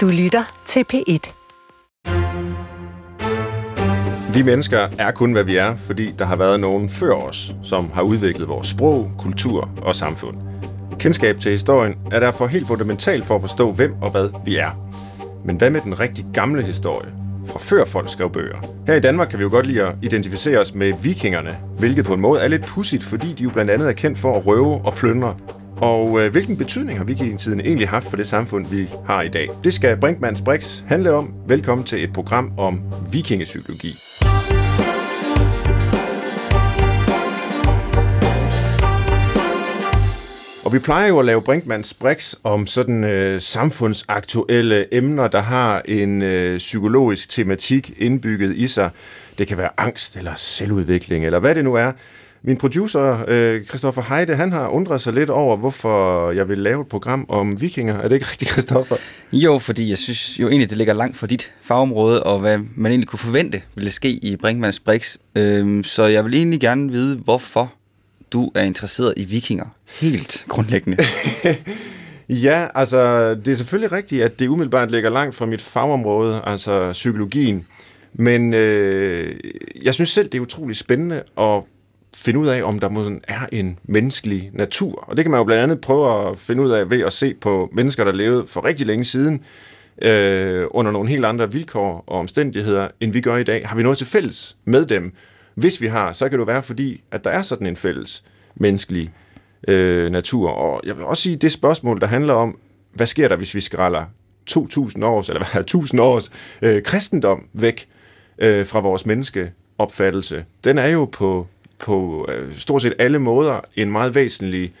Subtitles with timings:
[0.00, 1.32] Du lytter til P1.
[4.34, 7.90] Vi mennesker er kun, hvad vi er, fordi der har været nogen før os, som
[7.90, 10.36] har udviklet vores sprog, kultur og samfund.
[10.98, 14.70] Kendskab til historien er derfor helt fundamentalt for at forstå, hvem og hvad vi er.
[15.44, 17.08] Men hvad med den rigtig gamle historie?
[17.46, 18.64] Fra før folk skrev bøger.
[18.86, 22.14] Her i Danmark kan vi jo godt lide at identificere os med vikingerne, hvilket på
[22.14, 24.80] en måde er lidt pudsigt, fordi de jo blandt andet er kendt for at røve
[24.84, 25.36] og plyndre
[25.80, 29.48] og øh, hvilken betydning har vikingetiden egentlig haft for det samfund, vi har i dag?
[29.64, 31.34] Det skal Brinkmanns Brix handle om.
[31.48, 32.80] Velkommen til et program om
[33.12, 33.94] vikingepsykologi.
[40.64, 45.82] Og vi plejer jo at lave Brinkmanns Brix om sådan øh, samfundsaktuelle emner, der har
[45.84, 48.90] en øh, psykologisk tematik indbygget i sig.
[49.38, 51.92] Det kan være angst eller selvudvikling, eller hvad det nu er.
[52.42, 56.80] Min producer, øh, Christoffer Heide, han har undret sig lidt over, hvorfor jeg vil lave
[56.80, 57.94] et program om vikinger.
[57.94, 58.96] Er det ikke rigtigt, Christoffer?
[59.32, 62.92] Jo, fordi jeg synes jo egentlig, det ligger langt fra dit fagområde, og hvad man
[62.92, 65.16] egentlig kunne forvente ville ske i Brinkmanns Brix.
[65.34, 67.72] Øhm, så jeg vil egentlig gerne vide, hvorfor
[68.32, 69.64] du er interesseret i vikinger.
[70.00, 70.98] Helt grundlæggende.
[72.46, 76.92] ja, altså, det er selvfølgelig rigtigt, at det umiddelbart ligger langt fra mit fagområde, altså
[76.92, 77.66] psykologien.
[78.12, 79.34] Men øh,
[79.82, 81.62] jeg synes selv, det er utrolig spændende at
[82.16, 85.04] finde ud af, om der måske er en menneskelig natur.
[85.08, 87.34] Og det kan man jo blandt andet prøve at finde ud af ved at se
[87.34, 89.44] på mennesker, der levede for rigtig længe siden,
[90.02, 93.68] øh, under nogle helt andre vilkår og omstændigheder, end vi gør i dag.
[93.68, 95.12] Har vi noget til fælles med dem?
[95.54, 99.10] Hvis vi har, så kan det være fordi, at der er sådan en fælles menneskelig
[99.68, 100.50] øh, natur.
[100.50, 102.58] Og jeg vil også sige, det spørgsmål, der handler om,
[102.94, 104.04] hvad sker der, hvis vi skræller
[104.50, 106.30] 2.000 års, eller hvad 1.000 års
[106.62, 107.88] øh, kristendom væk
[108.38, 111.46] øh, fra vores menneskeopfattelse, den er jo på
[111.80, 114.72] på øh, stort set alle måder en meget væsentlig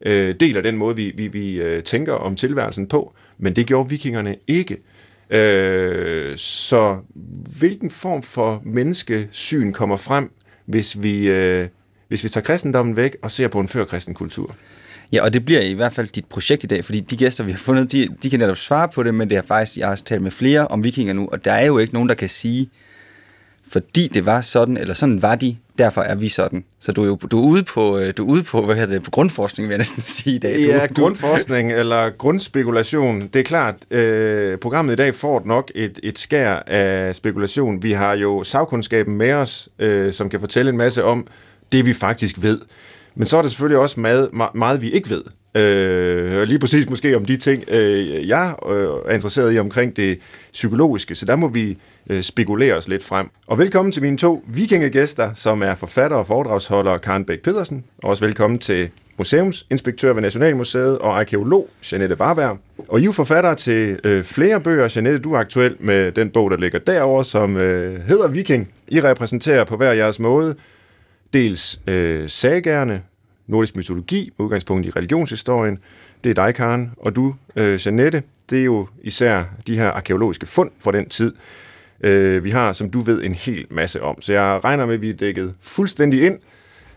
[0.00, 3.66] øh, del af den måde, vi, vi, vi øh, tænker om tilværelsen på, men det
[3.66, 4.76] gjorde vikingerne ikke.
[5.30, 6.98] Øh, så
[7.58, 10.30] hvilken form for menneskesyn kommer frem,
[10.64, 11.68] hvis vi, øh,
[12.08, 14.54] hvis vi tager kristendommen væk og ser på en førkristen kultur?
[15.12, 17.50] Ja, og det bliver i hvert fald dit projekt i dag, fordi de gæster, vi
[17.50, 19.96] har fundet, de, de kan netop svare på det, men det er faktisk, jeg har
[19.96, 22.70] talt med flere om vikinger nu, og der er jo ikke nogen, der kan sige,
[23.68, 26.64] fordi det var sådan, eller sådan var de, derfor er vi sådan.
[26.80, 28.92] Så du er jo du er ude på, øh, du er ude på, hvad hedder
[28.94, 30.54] det, på grundforskning, vil jeg næsten sige i dag.
[30.54, 33.20] Du, ja, grundforskning eller grundspekulation.
[33.20, 37.82] Det er klart, øh, programmet i dag får nok et, et skær af spekulation.
[37.82, 41.26] Vi har jo sagkundskaben med os, øh, som kan fortælle en masse om
[41.72, 42.58] det, vi faktisk ved.
[43.14, 45.22] Men så er der selvfølgelig også meget, meget vi ikke ved.
[45.56, 50.18] Øh, lige præcis måske om de ting, øh, jeg øh, er interesseret i omkring det
[50.52, 51.14] psykologiske.
[51.14, 51.78] Så der må vi
[52.10, 53.28] øh, spekulere os lidt frem.
[53.46, 57.84] Og velkommen til mine to vikingegæster, som er forfatter og foredragsholder Karen Bæk Pedersen.
[58.02, 62.58] Og også velkommen til museumsinspektør ved Nationalmuseet og arkeolog Janette Varberg.
[62.88, 64.92] Og I er forfatter til øh, flere bøger.
[64.96, 68.72] Janette, du er aktuel med den bog, der ligger derover, som øh, hedder Viking.
[68.88, 70.54] I repræsenterer på hver jeres måde
[71.32, 73.02] dels øh, sagerne,
[73.46, 75.78] nordisk mytologi med udgangspunkt i religionshistorien.
[76.24, 78.22] Det er dig, Karen, og du, øh, Janette.
[78.50, 81.34] Det er jo især de her arkeologiske fund fra den tid.
[82.00, 84.20] Øh, vi har, som du ved, en hel masse om.
[84.22, 86.38] Så jeg regner med, at vi er dækket fuldstændig ind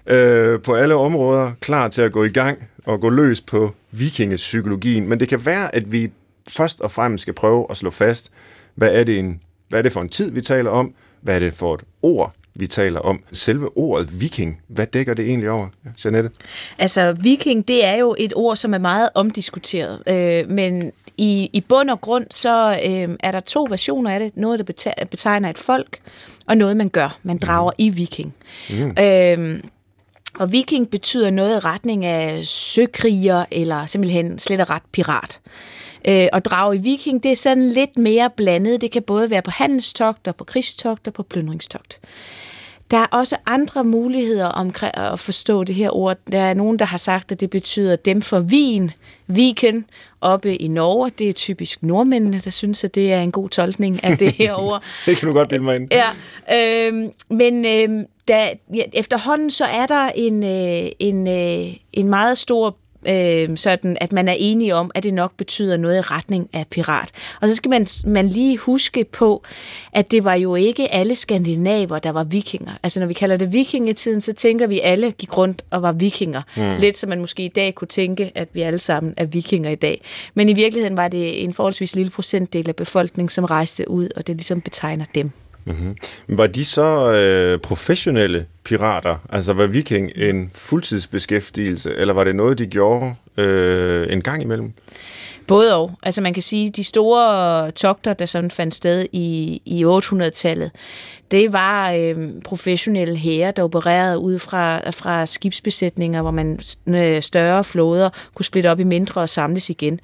[0.07, 5.09] øh, på alle områder, klar til at gå i gang og gå løs på vikingepsykologien.
[5.09, 6.11] Men det kan være, at vi
[6.49, 8.31] først og fremmest skal prøve at slå fast,
[8.75, 10.93] hvad er det, en, hvad er det for en tid, vi taler om?
[11.21, 13.23] Hvad er det for et ord, vi taler om.
[13.31, 15.67] Selve ordet viking, hvad dækker det egentlig over,
[16.05, 16.29] Janette?
[16.77, 21.61] Altså, viking, det er jo et ord, som er meget omdiskuteret, øh, men i, i
[21.61, 24.37] bund og grund, så øh, er der to versioner af det.
[24.37, 25.99] Noget, der betegner et folk,
[26.45, 27.17] og noget, man gør.
[27.23, 27.85] Man drager mm.
[27.85, 28.33] i viking.
[28.69, 28.95] Mm.
[28.99, 29.63] Øh,
[30.39, 35.39] og viking betyder noget i retning af søkriger, eller simpelthen slet og ret pirat.
[36.07, 38.81] Øh, og drage i viking, det er sådan lidt mere blandet.
[38.81, 41.99] Det kan både være på handelstogter, på krigstogter, på plyndringstogt.
[42.91, 46.17] Der er også andre muligheder om at forstå det her ord.
[46.31, 48.91] Der er nogen, der har sagt, at det betyder dem for vin,
[49.27, 49.85] viken,
[50.21, 51.11] oppe i Norge.
[51.17, 54.53] Det er typisk nordmændene, der synes, at det er en god tolkning af det her
[54.69, 54.83] ord.
[55.05, 55.89] det kan du godt bilde mig ind.
[55.91, 62.09] Ja, øh, men øh, da, ja, efterhånden så er der en, øh, en, øh, en
[62.09, 66.01] meget stor øh, sådan at man er enige om, at det nok betyder noget i
[66.01, 67.11] retning af pirat.
[67.41, 69.43] Og så skal man, man lige huske på,
[69.93, 72.71] at det var jo ikke alle skandinaver, der var vikinger.
[72.83, 76.41] Altså når vi kalder det vikingetiden, så tænker vi alle gik rundt og var vikinger.
[76.57, 76.79] Mm.
[76.79, 79.75] Lidt som man måske i dag kunne tænke, at vi alle sammen er vikinger i
[79.75, 80.01] dag.
[80.33, 84.27] Men i virkeligheden var det en forholdsvis lille procentdel af befolkningen, som rejste ud, og
[84.27, 85.31] det ligesom betegner dem.
[85.69, 85.95] Mm-hmm.
[86.27, 89.15] Var de så øh, professionelle pirater?
[89.29, 94.73] Altså var viking en fuldtidsbeskæftigelse, eller var det noget, de gjorde øh, en gang imellem?
[95.49, 95.91] Både og.
[96.03, 100.71] Altså man kan sige, de store togter, der sådan fandt sted i, i 800-tallet,
[101.31, 106.59] det var øh, professionelle hære, der opererede ud fra, fra skibsbesætninger, hvor man
[107.21, 109.99] større flåder kunne splitte op i mindre og samles igen.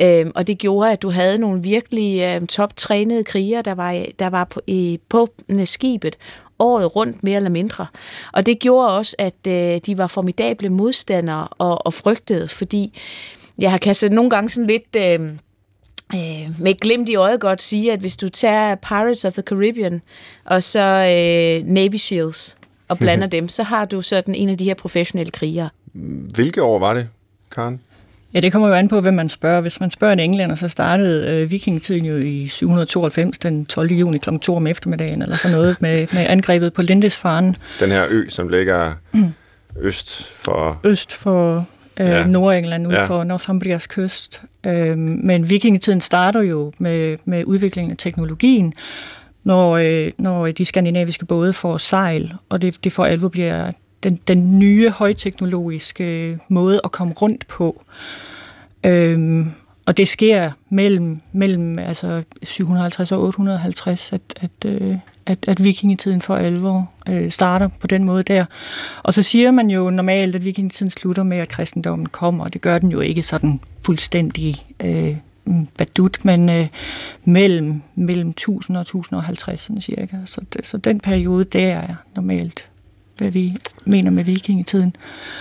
[0.00, 4.30] Øh, og det gjorde, at du havde nogle virkelig øh, toptrænede krigere, der var, der
[4.30, 5.28] var på, øh, på
[5.64, 6.16] skibet,
[6.58, 7.86] året rundt, mere eller mindre.
[8.32, 13.00] Og det gjorde også, at øh, de var formidable modstandere og, og frygtede, fordi
[13.58, 14.96] jeg har kastet nogle gange sådan lidt...
[14.96, 15.30] Øh,
[16.14, 20.02] øh, med glimt i øjet godt sige, at hvis du tager Pirates of the Caribbean
[20.44, 22.56] og så øh, Navy Seals
[22.88, 25.68] og blander dem, så har du sådan en af de her professionelle krigere.
[26.34, 27.08] Hvilke år var det,
[27.50, 27.80] Karen?
[28.34, 29.60] Ja, det kommer jo an på, hvem man spørger.
[29.60, 33.92] Hvis man spørger en englænder, så startede øh, vikingetiden jo i 792, den 12.
[33.92, 34.38] juni kl.
[34.42, 37.54] 2 om eftermiddagen, eller sådan noget, med, med angrebet på Lindisfarne.
[37.80, 39.32] Den her ø, som ligger mm.
[39.80, 40.80] øst for...
[40.84, 41.68] Øst for
[42.00, 42.26] øh, ja.
[42.26, 43.04] Nordengland, ude ja.
[43.04, 44.42] for Northumbrias kyst.
[44.66, 48.72] Øh, men vikingetiden starter jo med, med udviklingen af teknologien,
[49.44, 53.72] når, øh, når de skandinaviske både får sejl, og det, det for alvor bliver
[54.02, 57.84] den, den nye højteknologiske måde at komme rundt på.
[58.84, 59.52] Øhm,
[59.86, 64.96] og det sker mellem, mellem altså 750 og 850, at, at, øh,
[65.28, 68.44] at, at vikingetiden for alvor øh, starter på den måde der.
[69.02, 72.60] Og så siger man jo normalt, at vikingetiden slutter med, at kristendommen kommer, og det
[72.60, 75.16] gør den jo ikke sådan fuldstændig øh,
[75.78, 76.66] badut, men øh,
[77.24, 80.16] mellem, mellem 1000 og 1050 sådan cirka.
[80.24, 82.68] Så, så den periode, der er normalt
[83.18, 84.96] hvad vi mener med vikingetiden.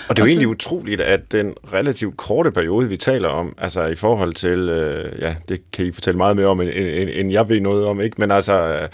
[0.07, 3.85] Og det er jo egentlig utroligt, at den relativt korte periode, vi taler om, altså
[3.85, 7.31] i forhold til, øh, ja, det kan I fortælle meget mere om, end, end, end
[7.31, 8.15] jeg ved noget om, ikke?
[8.21, 8.87] Men altså,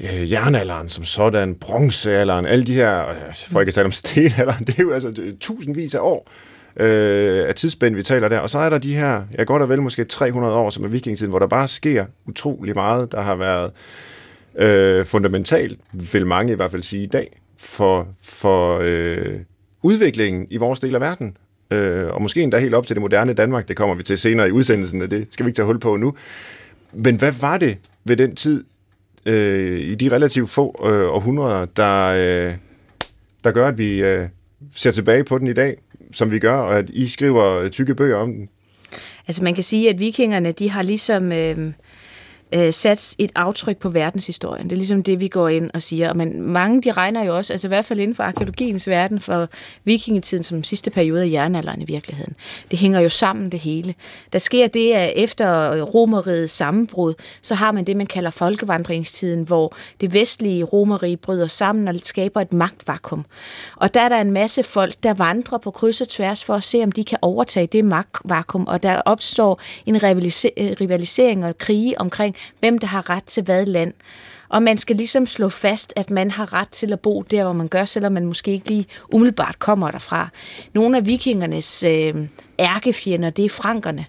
[0.00, 4.64] øh, jernalderen som sådan, bronzealderen, alle de her, øh, for ikke at tale om stenalderen,
[4.66, 6.28] det er jo altså tusindvis af år
[6.76, 8.38] øh, af tidsspænd, vi taler der.
[8.38, 10.88] Og så er der de her, ja godt og vel måske 300 år, som er
[10.88, 13.72] vikingetiden, hvor der bare sker utrolig meget, der har været
[14.58, 19.38] øh, fundamentalt, vil mange i hvert fald sige i dag for, for øh,
[19.82, 21.36] udviklingen i vores del af verden.
[21.70, 24.48] Øh, og måske endda helt op til det moderne Danmark, det kommer vi til senere
[24.48, 26.14] i udsendelsen, og det skal vi ikke tage hul på nu.
[26.92, 28.64] Men hvad var det ved den tid,
[29.26, 32.54] øh, i de relativt få øh, århundreder, der, øh,
[33.44, 34.28] der gør, at vi øh,
[34.74, 35.76] ser tilbage på den i dag,
[36.12, 38.48] som vi gør, og at I skriver tykke bøger om den?
[39.26, 41.32] Altså man kan sige, at vikingerne, de har ligesom...
[41.32, 41.72] Øh
[42.54, 44.64] øh, sat et aftryk på verdenshistorien.
[44.64, 46.14] Det er ligesom det, vi går ind og siger.
[46.14, 49.48] Men mange, de regner jo også, altså i hvert fald inden for arkeologiens verden, for
[49.84, 52.34] vikingetiden som sidste periode af jernalderen i virkeligheden.
[52.70, 53.94] Det hænger jo sammen det hele.
[54.32, 59.74] Der sker det, at efter romerigets sammenbrud, så har man det, man kalder folkevandringstiden, hvor
[60.00, 63.24] det vestlige romerige bryder sammen og skaber et magtvakuum.
[63.76, 66.62] Og der er der en masse folk, der vandrer på kryds og tværs for at
[66.62, 70.02] se, om de kan overtage det magtvakuum, og der opstår en
[70.80, 73.92] rivalisering og krige omkring, hvem der har ret til hvad land.
[74.48, 77.52] Og man skal ligesom slå fast, at man har ret til at bo der, hvor
[77.52, 80.28] man gør, selvom man måske ikke lige umiddelbart kommer derfra.
[80.74, 82.14] Nogle af vikingernes øh,
[82.58, 84.06] ærkefjender, det er frankerne.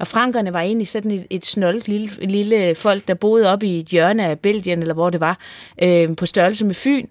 [0.00, 3.78] Og frankerne var egentlig sådan et, et snoldt lille, lille folk, der boede op i
[3.78, 5.38] et hjørne af Belgien, eller hvor det var,
[5.82, 7.06] øh, på størrelse med Fyn.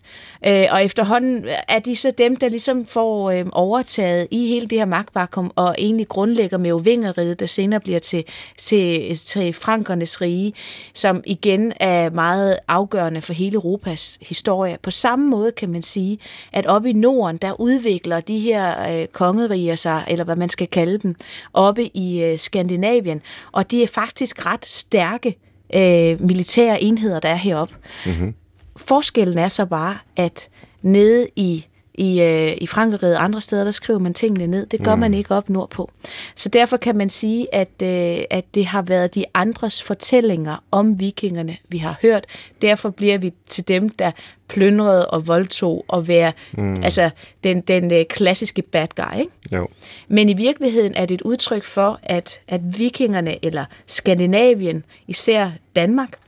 [0.48, 4.78] Øh, og efterhånden er de så dem, der ligesom får øh, overtaget i hele det
[4.78, 8.24] her magtvakuum, og egentlig grundlægger med Ovingeriget, der senere bliver til,
[8.58, 10.54] til, til frankernes rige,
[10.94, 14.78] som igen er meget afgørende for hele Europas historie.
[14.82, 16.18] På samme måde kan man sige,
[16.54, 20.68] at oppe i Norden, der udvikler de her øh, kongeriger sig, eller hvad man skal
[20.68, 21.16] kalde dem,
[21.54, 23.22] oppe i øh, Skandinavien, Skandinavien,
[23.52, 25.36] og de er faktisk ret stærke
[25.76, 27.76] øh, militære enheder, der er heroppe.
[28.06, 28.34] Mm-hmm.
[28.78, 30.50] Forskellen er så bare, at
[30.82, 31.66] nede i
[32.00, 34.66] i, øh, i Frankrig og andre steder, der skriver man tingene ned.
[34.66, 35.02] Det gør mm.
[35.02, 35.92] man ikke op nordpå.
[36.36, 41.00] Så derfor kan man sige, at, øh, at det har været de andres fortællinger om
[41.00, 42.26] vikingerne, vi har hørt.
[42.62, 44.12] Derfor bliver vi til dem, der
[44.48, 46.84] plyndrede og voldtog og være mm.
[46.84, 47.10] altså,
[47.44, 49.20] den, den øh, klassiske bad guy.
[49.20, 49.32] Ikke?
[49.54, 49.68] Jo.
[50.08, 56.20] Men i virkeligheden er det et udtryk for, at, at vikingerne, eller Skandinavien, især Danmark,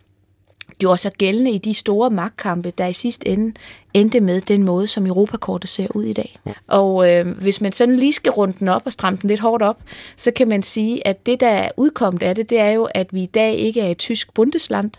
[0.82, 3.54] gjorde sig gældende i de store magtkampe, der i sidste ende
[3.94, 6.40] endte med den måde, som Europakortet ser ud i dag.
[6.68, 9.64] Og øh, hvis man sådan lige skal runde den op og stramme den lidt hårdt
[9.64, 9.78] op,
[10.16, 13.08] så kan man sige, at det, der er udkommet af det, det er jo, at
[13.12, 14.92] vi i dag ikke er et tysk bundesland,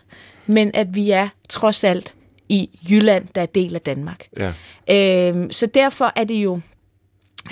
[0.47, 2.15] men at vi er trods alt
[2.49, 4.27] i Jylland, der er del af Danmark.
[4.37, 4.53] Ja.
[5.31, 6.61] Øh, så derfor er det jo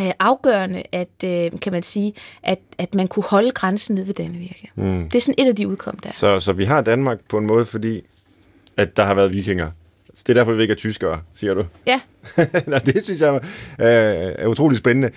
[0.00, 4.14] øh, afgørende, at øh, kan man sige, at, at man kunne holde grænsen ned ved
[4.14, 4.70] Dannevirke.
[4.74, 5.08] Mm.
[5.08, 6.10] Det er sådan et af de udkom der.
[6.12, 8.02] Så, så vi har Danmark på en måde, fordi
[8.80, 9.70] at der har været vikinger.
[10.14, 11.64] Så det er derfor, vi ikke er tyskere, siger du?
[11.86, 12.00] Ja.
[12.66, 13.40] Nå, det synes jeg
[13.78, 13.88] er,
[14.38, 15.10] er utrolig spændende.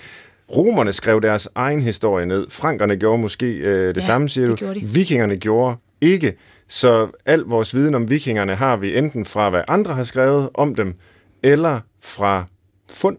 [0.55, 2.45] Romerne skrev deres egen historie ned.
[2.49, 4.73] Frankerne gjorde måske øh, det ja, samme, siger du.
[4.93, 6.33] Vikingerne gjorde ikke.
[6.67, 10.75] Så al vores viden om vikingerne har vi enten fra, hvad andre har skrevet om
[10.75, 10.95] dem,
[11.43, 12.45] eller fra
[12.91, 13.17] fund.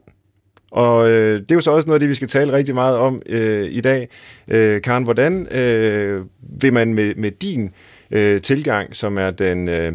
[0.71, 2.97] Og øh, det er jo så også noget af det, vi skal tale rigtig meget
[2.97, 4.09] om øh, i dag.
[4.49, 6.25] Øh, Karen, hvordan øh,
[6.61, 7.71] vil man med, med din
[8.11, 9.93] øh, tilgang, som er den øh,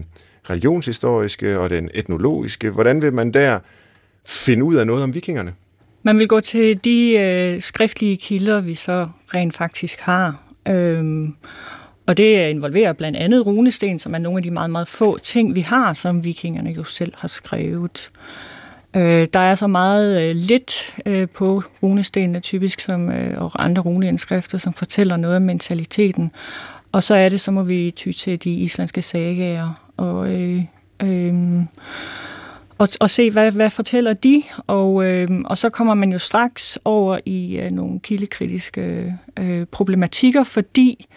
[0.49, 3.59] religionshistoriske og den etnologiske, hvordan vil man der
[4.25, 5.53] finde ud af noget om vikingerne?
[6.03, 10.43] Man vil gå til de øh, skriftlige kilder, vi så rent faktisk har.
[10.67, 11.35] Øhm,
[12.05, 15.55] og det involverer blandt andet runesten, som er nogle af de meget, meget få ting,
[15.55, 18.09] vi har, som vikingerne jo selv har skrevet.
[18.95, 23.81] Øh, der er så meget øh, lidt øh, på runestenene typisk, som, øh, og andre
[23.81, 26.31] runeindskrifter, som fortæller noget om mentaliteten.
[26.91, 30.63] Og så er det, så må vi ty til de islandske sagager og, øh,
[31.03, 31.33] øh,
[32.77, 34.43] og, og se, hvad, hvad fortæller de.
[34.67, 40.43] Og, øh, og så kommer man jo straks over i øh, nogle kildekritiske øh, problematikker,
[40.43, 41.07] fordi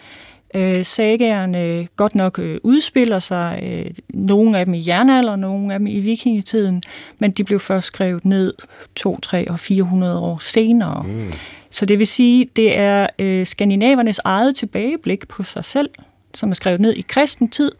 [0.55, 5.79] øh, sagaerne godt nok øh, udspiller sig, øh, nogle af dem i jernalder, nogle af
[5.79, 6.83] dem i vikingetiden,
[7.19, 8.53] men de blev først skrevet ned
[8.95, 11.03] 2, 3 og 400 år senere.
[11.03, 11.31] Mm.
[11.69, 15.89] Så det vil sige, det er øh, skandinavernes eget tilbageblik på sig selv,
[16.33, 17.71] som er skrevet ned i kristen tid,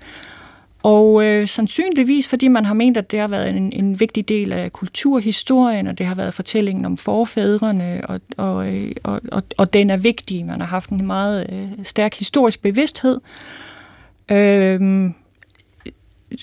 [0.84, 4.54] og øh, sandsynligvis, fordi man har ment, at det har været en, en vigtig del
[4.54, 9.74] af kulturhistorien, og det har været fortællingen om forfædrene, og, og, øh, og, og, og
[9.74, 10.46] den er vigtig.
[10.46, 13.20] Man har haft en meget øh, stærk historisk bevidsthed.
[14.32, 15.10] Øh,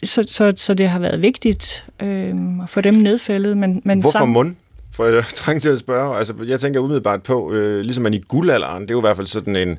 [0.04, 3.56] så, så, så det har været vigtigt øh, at få dem nedfældet.
[3.58, 4.32] Men, men Hvorfor sammen...
[4.32, 4.56] mund?
[4.92, 6.18] For jeg trænger til at spørge.
[6.18, 9.16] Altså, jeg tænker umiddelbart på, øh, ligesom man i guldalderen, det er jo i hvert
[9.16, 9.78] fald sådan en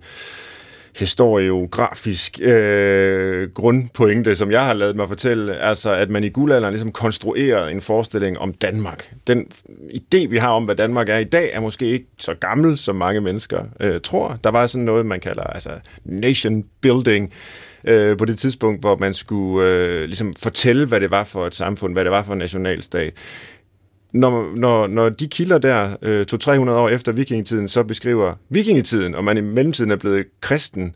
[1.00, 6.92] historiografisk øh, grundpointe, som jeg har lavet mig fortælle, altså at man i guldalderen ligesom
[6.92, 9.14] konstruerer en forestilling om Danmark.
[9.28, 9.48] Den
[9.94, 12.96] idé, vi har om, hvad Danmark er i dag, er måske ikke så gammel, som
[12.96, 14.40] mange mennesker øh, tror.
[14.44, 15.70] Der var sådan noget, man kalder altså
[16.06, 17.34] nation building,
[17.88, 21.56] øh, på det tidspunkt, hvor man skulle øh, ligesom fortælle, hvad det var for et
[21.56, 23.14] samfund, hvad det var for en nationalstat
[24.12, 29.24] når, når, når de kilder der, øh, 200-300 år efter vikingetiden, så beskriver vikingetiden, og
[29.24, 30.96] man i mellemtiden er blevet kristen,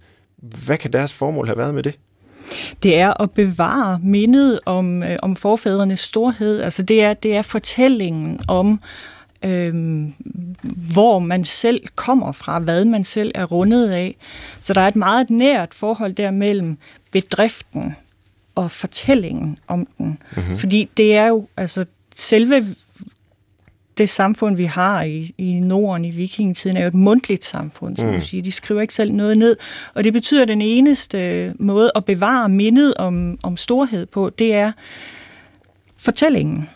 [0.66, 2.00] hvad kan deres formål have været med det?
[2.84, 6.62] Det er at bevare mindet om, øh, om forfædrenes storhed.
[6.62, 8.80] Altså det er, det er fortællingen om,
[9.44, 9.74] øh,
[10.94, 14.16] hvor man selv kommer fra, hvad man selv er rundet af.
[14.62, 16.78] Så der er et meget nært forhold der mellem
[17.12, 17.96] bedriften
[18.56, 20.18] og fortællingen om den.
[20.36, 20.58] Mm-hmm.
[20.58, 22.64] Fordi det er jo, altså selve
[23.98, 28.08] det samfund, vi har i, i Norden i vikingetiden, er jo et mundtligt samfund, som
[28.08, 28.14] mm.
[28.14, 28.44] du siger.
[28.44, 29.58] De skriver ikke selv noget ned.
[29.94, 34.54] Og det betyder, at den eneste måde at bevare mindet om, om storhed på, det
[34.54, 34.72] er
[35.98, 36.70] fortællingen.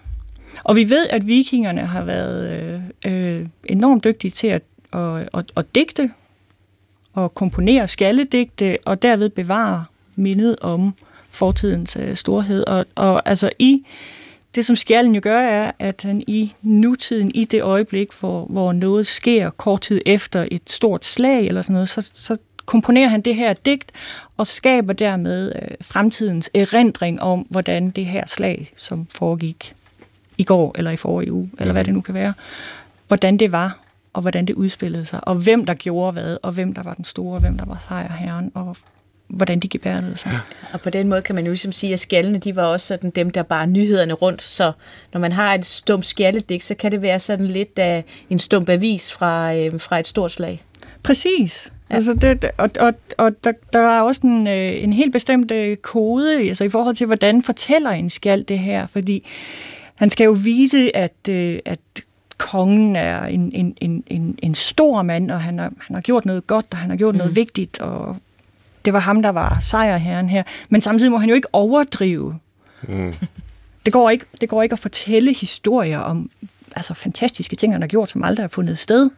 [0.63, 2.61] Og vi ved, at vikingerne har været
[3.05, 4.61] øh, øh, enormt dygtige til at,
[4.93, 6.11] at, at, at digte
[7.13, 9.85] og komponere skaldedigte, og derved bevare
[10.15, 10.93] mindet om
[11.29, 12.63] fortidens øh, storhed.
[12.67, 13.85] Og, og altså i
[14.56, 18.74] det, som skjalden jo gør, er, at han i nutiden, i det øjeblik, hvor, hvor
[18.74, 23.22] noget sker kort tid efter et stort slag eller sådan noget, så, så komponerer han
[23.22, 23.91] det her digt
[24.38, 29.75] og skaber dermed øh, fremtidens erindring om, hvordan det her slag, som foregik
[30.38, 32.34] i går eller i forrige uge, eller hvad det nu kan være,
[33.08, 33.79] hvordan det var,
[34.13, 37.03] og hvordan det udspillede sig, og hvem der gjorde hvad, og hvem der var den
[37.03, 38.75] store, og hvem der var sejrherren, og
[39.29, 40.31] hvordan de gebærdede sig.
[40.31, 40.39] Ja.
[40.74, 43.09] Og på den måde kan man jo ligesom sige, at skjaldene, de var også sådan
[43.09, 44.41] dem, der bare nyhederne rundt.
[44.41, 44.71] Så
[45.13, 48.69] når man har et stumt skjaldedigt, så kan det være sådan lidt af en stump
[48.69, 50.63] avis fra, øh, fra et stort slag.
[51.03, 51.71] Præcis.
[51.89, 51.95] Ja.
[51.95, 55.77] Altså det, og og, og der, der er også en, øh, en helt bestemt øh,
[55.77, 59.27] kode altså i forhold til, hvordan fortæller en skjald det her, fordi
[59.95, 61.79] han skal jo vise, at, øh, at
[62.38, 66.25] kongen er en, en, en, en, en stor mand, og han har, han har gjort
[66.25, 67.17] noget godt, og han har gjort mm.
[67.17, 68.17] noget vigtigt, og
[68.89, 70.43] det var ham, der var sejrherren her.
[70.69, 72.39] Men samtidig må han jo ikke overdrive.
[72.81, 73.13] Mm.
[73.86, 76.29] Det, går ikke, det går ikke at fortælle historier om
[76.75, 79.10] altså, fantastiske ting, han har gjort, som aldrig har fundet sted.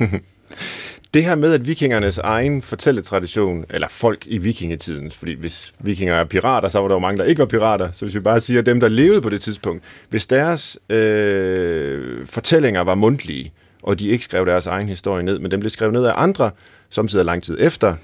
[1.14, 6.24] det her med, at vikingernes egen fortælletradition, eller folk i vikingetiden, fordi hvis vikinger er
[6.24, 8.62] pirater, så var der jo mange, der ikke var pirater, så hvis vi bare siger
[8.62, 14.24] dem, der levede på det tidspunkt, hvis deres øh, fortællinger var mundtlige, og de ikke
[14.24, 16.50] skrev deres egen historie ned, men dem blev skrevet ned af andre,
[16.90, 17.96] samtidig lang tid efter,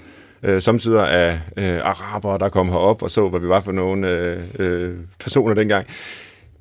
[0.47, 4.09] øh, samtidig af øh, araber, der kom herop og så, hvad vi var for nogle
[4.09, 5.87] øh, øh, personer dengang.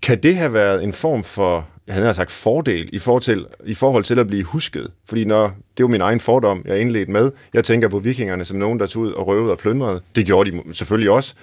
[0.02, 3.74] Kan det have været en form for, jeg havde sagt fordel i forhold, til, i
[3.74, 4.92] forhold til at blive husket?
[5.06, 7.32] Fordi når, det er jo min egen fordom, jeg indledt med.
[7.54, 10.02] Jeg tænker på vikingerne som nogen, der tog ud og røvede og plyndrede.
[10.16, 11.34] Det gjorde de selvfølgelig også.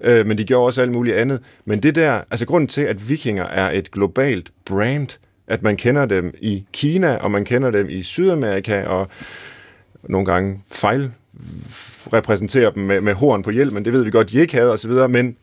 [0.00, 1.40] Øh, men de gjorde også alt muligt andet.
[1.64, 5.08] Men det der, altså grunden til, at vikinger er et globalt brand,
[5.46, 9.08] at man kender dem i Kina, og man kender dem i Sydamerika, og
[10.02, 11.12] nogle gange fejl
[12.12, 14.92] repræsenterer dem med, med horn på hjelmen, det ved vi godt, de ikke havde osv.,
[15.08, 15.36] men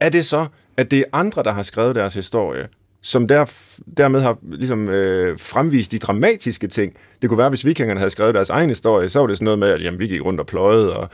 [0.00, 2.68] er det så, at det er andre, der har skrevet deres historie,
[3.02, 3.52] som der,
[3.96, 6.92] dermed har ligesom, øh, fremvist de dramatiske ting.
[7.22, 9.58] Det kunne være, hvis vikingerne havde skrevet deres egen historie, så var det sådan noget
[9.58, 11.08] med, at jamen, vi gik rundt og pløjede, og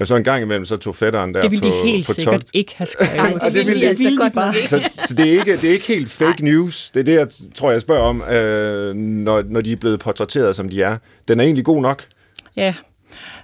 [0.00, 2.12] ja, så en gang imellem, så tog fætteren der Det ville på, de helt på
[2.12, 2.50] sikkert top.
[2.52, 3.16] ikke have skrevet.
[3.16, 4.54] Nej, det, det ville de altså godt bare.
[4.66, 6.90] Så, så det, er ikke, det er ikke helt fake news.
[6.90, 10.56] Det er det, jeg tror, jeg spørger om, øh, når, når de er blevet portrætteret,
[10.56, 10.96] som de er.
[11.28, 12.04] Den er egentlig god nok.
[12.56, 12.74] Ja,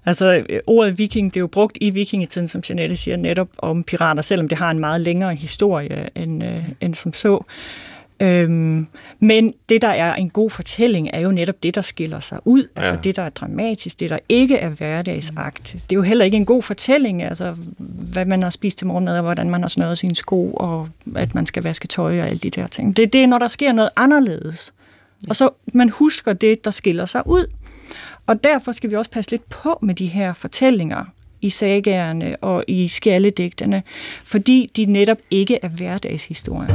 [0.06, 4.22] Altså, ordet viking, det er jo brugt i vikingetiden, som Jeanette siger, netop om pirater,
[4.22, 7.44] selvom det har en meget længere historie end, øh, end som så.
[8.22, 8.86] Øhm,
[9.20, 12.60] men det, der er en god fortælling, er jo netop det, der skiller sig ud.
[12.60, 12.80] Altså ja.
[12.80, 15.72] Altså det, der er dramatisk, det, der ikke er hverdagsagt.
[15.72, 19.16] Det er jo heller ikke en god fortælling, altså hvad man har spist til morgenmad,
[19.16, 22.38] og hvordan man har snøret sine sko, og at man skal vaske tøj og alle
[22.38, 22.96] de der ting.
[22.96, 24.72] Det, det er, når der sker noget anderledes.
[25.22, 25.28] Ja.
[25.28, 27.46] Og så man husker det, der skiller sig ud.
[28.26, 31.04] Og derfor skal vi også passe lidt på med de her fortællinger
[31.40, 33.82] i sagerne og i skjaldedigterne,
[34.24, 36.70] fordi de netop ikke er hverdagshistorien.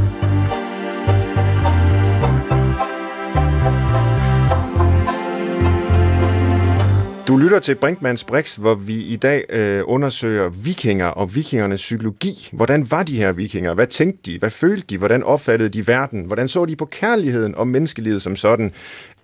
[7.28, 12.50] Du lytter til Brinkmanns Brix, hvor vi i dag øh, undersøger vikinger og vikingernes psykologi.
[12.54, 13.74] Hvordan var de her vikinger?
[13.74, 14.40] Hvad tænkte de?
[14.40, 14.98] Hvad følte de?
[14.98, 16.26] Hvordan opfattede de verden?
[16.26, 18.72] Hvordan så de på kærligheden og menneskelivet som sådan?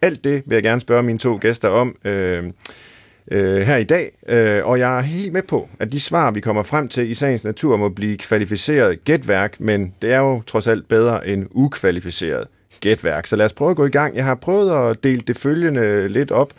[0.03, 2.43] Alt det vil jeg gerne spørge mine to gæster om øh,
[3.31, 4.11] øh, her i dag.
[4.29, 7.13] Øh, og jeg er helt med på, at de svar, vi kommer frem til i
[7.13, 12.47] sagens natur, må blive kvalificeret gætværk, men det er jo trods alt bedre end ukvalificeret
[12.79, 13.27] gætværk.
[13.27, 14.15] Så lad os prøve at gå i gang.
[14.15, 16.53] Jeg har prøvet at dele det følgende lidt op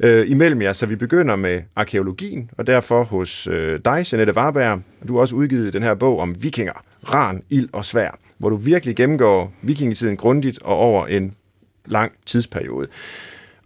[0.00, 0.72] øh, imellem jer.
[0.72, 4.80] Så vi begynder med arkeologien, og derfor hos øh, dig, Jeanette Warberg.
[5.08, 8.56] Du har også udgivet den her bog om vikinger, ran, ild og svær, hvor du
[8.56, 11.34] virkelig gennemgår vikingetiden grundigt og over en
[11.90, 12.86] lang tidsperiode.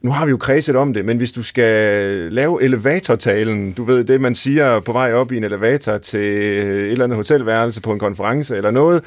[0.03, 4.05] Nu har vi jo kredset om det, men hvis du skal lave elevatortalen, du ved
[4.05, 7.93] det, man siger på vej op i en elevator til et eller andet hotelværelse på
[7.93, 9.05] en konference eller noget,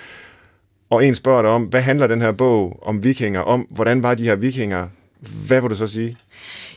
[0.89, 3.61] og en spørger dig om, hvad handler den her bog om vikinger om?
[3.61, 4.87] Hvordan var de her vikinger?
[5.47, 6.17] Hvad vil du så sige?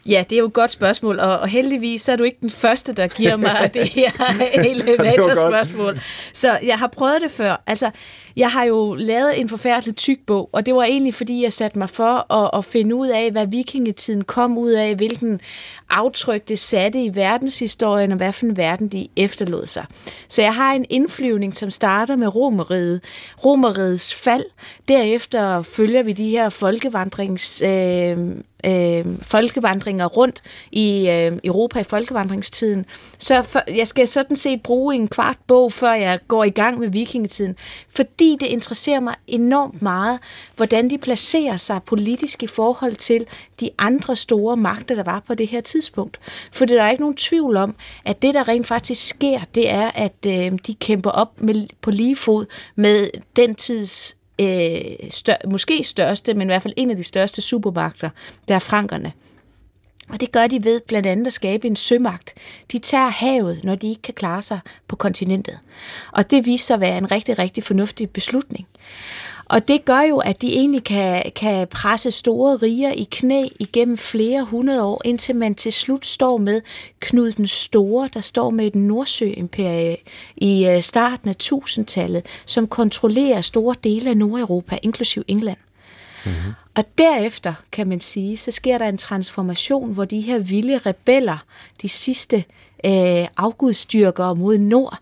[0.09, 2.51] Ja, det er jo et godt spørgsmål, og, og heldigvis så er du ikke den
[2.51, 4.11] første, der giver mig det her
[4.65, 6.01] elevatorspørgsmål.
[6.33, 7.63] Så jeg har prøvet det før.
[7.67, 7.91] Altså,
[8.37, 11.79] jeg har jo lavet en forfærdelig tyk bog, og det var egentlig, fordi jeg satte
[11.79, 15.41] mig for at, at finde ud af, hvad vikingetiden kom ud af, hvilken
[15.91, 19.87] aftryk det satte i verdenshistorien, og hvad for en verden de efterlod sig.
[20.29, 23.01] Så jeg har en indflyvning, som starter med Romeriet,
[23.45, 24.45] Romerigets fald.
[24.89, 27.63] Derefter følger vi de her folkevandrings...
[27.63, 28.17] Øh,
[28.67, 30.43] øh, folkevandringer rundt
[30.73, 32.87] i øh, Europa i folkevandringstiden.
[33.19, 36.79] Så for, jeg skal sådan set bruge en kvart bog, før jeg går i gang
[36.79, 37.57] med vikingetiden,
[37.91, 40.19] fordi det interesserer mig enormt meget,
[40.57, 43.27] hvordan de placerer sig politisk i forhold til
[43.61, 46.21] de andre store magter, der var på det her tidspunkt.
[46.53, 49.91] For der er ikke nogen tvivl om, at det, der rent faktisk sker, det er,
[49.95, 55.85] at øh, de kæmper op med, på lige fod med den tids øh, stør, måske
[55.85, 58.11] største, men i hvert fald en af de største supermagter,
[58.49, 59.13] der er frankerne.
[60.09, 62.35] Og det gør de ved blandt andet at skabe en sømagt.
[62.73, 65.59] De tager havet, når de ikke kan klare sig på kontinentet.
[66.13, 68.67] Og det viser sig at være en rigtig, rigtig fornuftig beslutning.
[69.49, 73.97] Og det gør jo, at de egentlig kan, kan presse store riger i knæ igennem
[73.97, 76.61] flere hundrede år, indtil man til slut står med
[77.01, 79.97] Knud den Store, der står med et Nordsø-imperie
[80.37, 85.59] i øh, starten af 1000-tallet, som kontrollerer store dele af Nordeuropa, inklusiv England.
[86.25, 86.53] Mm-hmm.
[86.75, 91.45] Og derefter, kan man sige, så sker der en transformation, hvor de her vilde rebeller,
[91.83, 92.45] de sidste
[92.85, 94.99] øh, afgudstyrkere mod nord,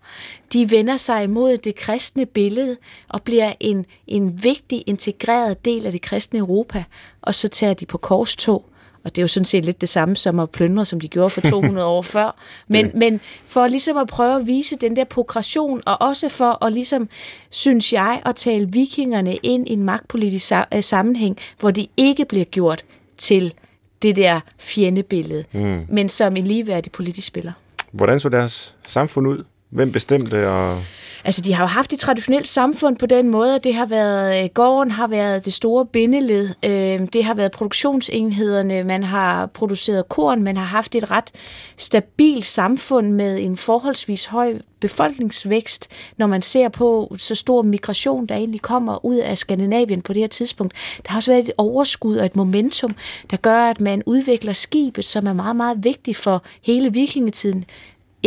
[0.53, 2.77] de vender sig imod det kristne billede
[3.09, 6.83] og bliver en, en vigtig integreret del af det kristne Europa,
[7.21, 8.65] og så tager de på korstog
[9.07, 11.29] og det er jo sådan set lidt det samme som at plyndre, som de gjorde
[11.29, 12.35] for 200 år før.
[12.67, 12.91] Men, ja.
[12.95, 17.09] men for ligesom at prøve at vise den der progression, og også for at ligesom,
[17.49, 22.45] synes jeg, at tale vikingerne ind i en magtpolitisk øh, sammenhæng, hvor de ikke bliver
[22.45, 22.85] gjort
[23.17, 23.53] til
[24.01, 25.85] det der fjendebillede, mm.
[25.89, 27.51] men som en ligeværdig politisk spiller.
[27.91, 29.43] Hvordan så deres samfund ud?
[29.69, 30.49] Hvem bestemte?
[30.49, 30.83] Og
[31.23, 34.43] Altså, de har jo haft et traditionelt samfund på den måde, at det har været,
[34.43, 40.09] øh, gården har været det store bindeled, øh, det har været produktionsenhederne, man har produceret
[40.09, 41.31] korn, man har haft et ret
[41.77, 48.35] stabilt samfund med en forholdsvis høj befolkningsvækst, når man ser på så stor migration, der
[48.35, 50.73] egentlig kommer ud af Skandinavien på det her tidspunkt.
[51.03, 52.95] Der har også været et overskud og et momentum,
[53.31, 57.65] der gør, at man udvikler skibet, som er meget, meget vigtigt for hele vikingetiden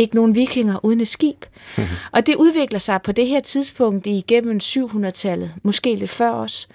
[0.01, 1.45] ikke nogen vikinger uden et skib.
[2.11, 6.67] og det udvikler sig på det her tidspunkt igennem 700-tallet, måske lidt før os.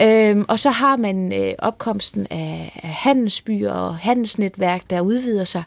[0.00, 5.62] Øhm, og så har man øh, opkomsten af, af handelsbyer og handelsnetværk, der udvider sig.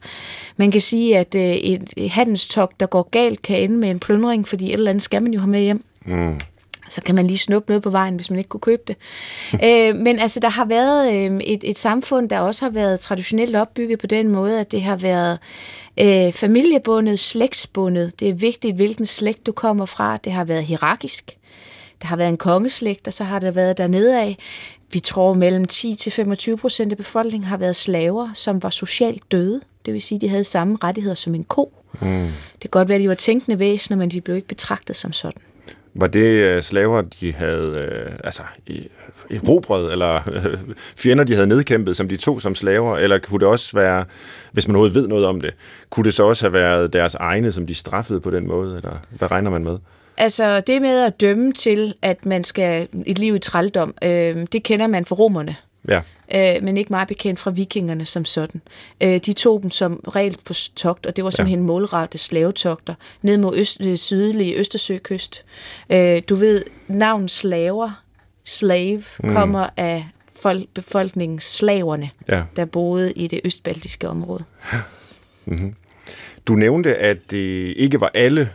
[0.58, 4.00] Man kan sige, at øh, et, et handelstogt, der går galt, kan ende med en
[4.00, 5.84] plyndring, fordi et eller andet skal man jo have med hjem.
[6.06, 6.40] Mm
[6.90, 8.96] så kan man lige snuppe noget på vejen, hvis man ikke kunne købe det.
[9.66, 13.56] øh, men altså, der har været øh, et, et samfund, der også har været traditionelt
[13.56, 15.40] opbygget på den måde, at det har været
[16.02, 18.20] øh, familiebundet, slægtsbundet.
[18.20, 20.18] Det er vigtigt, hvilken slægt du kommer fra.
[20.18, 21.38] Det har været hierarkisk.
[22.02, 24.38] Der har været en kongeslægt, og så har der været dernede af.
[24.92, 29.62] Vi tror, mellem 10-25 procent af befolkningen har været slaver, som var socialt døde.
[29.86, 31.74] Det vil sige, at de havde samme rettigheder som en ko.
[32.02, 32.28] Mm.
[32.54, 35.14] Det kan godt være, at de var tænkende væsener, men de blev ikke betragtet som
[35.14, 35.42] sådan.
[35.94, 38.88] Var det øh, slaver, de havde øh, altså, i,
[39.32, 40.58] erobret, eller øh,
[40.96, 42.98] fjender, de havde nedkæmpet, som de tog som slaver?
[42.98, 44.06] Eller kunne det også være,
[44.52, 45.54] hvis man overhovedet ved noget om det,
[45.90, 48.78] kunne det så også have været deres egne, som de straffede på den måde?
[48.78, 49.78] Eller hvad regner man med?
[50.18, 54.64] Altså, det med at dømme til, at man skal et liv i trældom, øh, det
[54.64, 55.56] kender man fra romerne.
[55.90, 56.02] Ja.
[56.36, 58.62] Øh, men ikke meget bekendt fra vikingerne som sådan.
[59.02, 61.66] Øh, de tog dem som regel på togt, og det var simpelthen ja.
[61.66, 65.46] målrette slavetogter, ned mod øst, øh, sydlige Østersøkyst.
[65.90, 68.04] Øh, du ved, navn slaver,
[68.46, 69.34] slave, mm.
[69.34, 70.08] kommer af
[70.42, 72.44] folk, befolkningen slaverne, ja.
[72.56, 74.44] der boede i det østbaltiske område.
[74.74, 74.80] Ja.
[75.46, 75.76] Mm-hmm.
[76.48, 78.50] Du nævnte, at det ikke var alle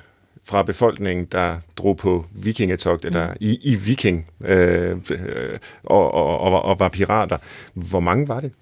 [0.47, 3.37] fra befolkningen, der drog på vikingetogt, eller mm.
[3.41, 7.39] i, i viking, øh, øh, og, og, og, og var pirater.
[7.75, 8.53] Hvor mange var det?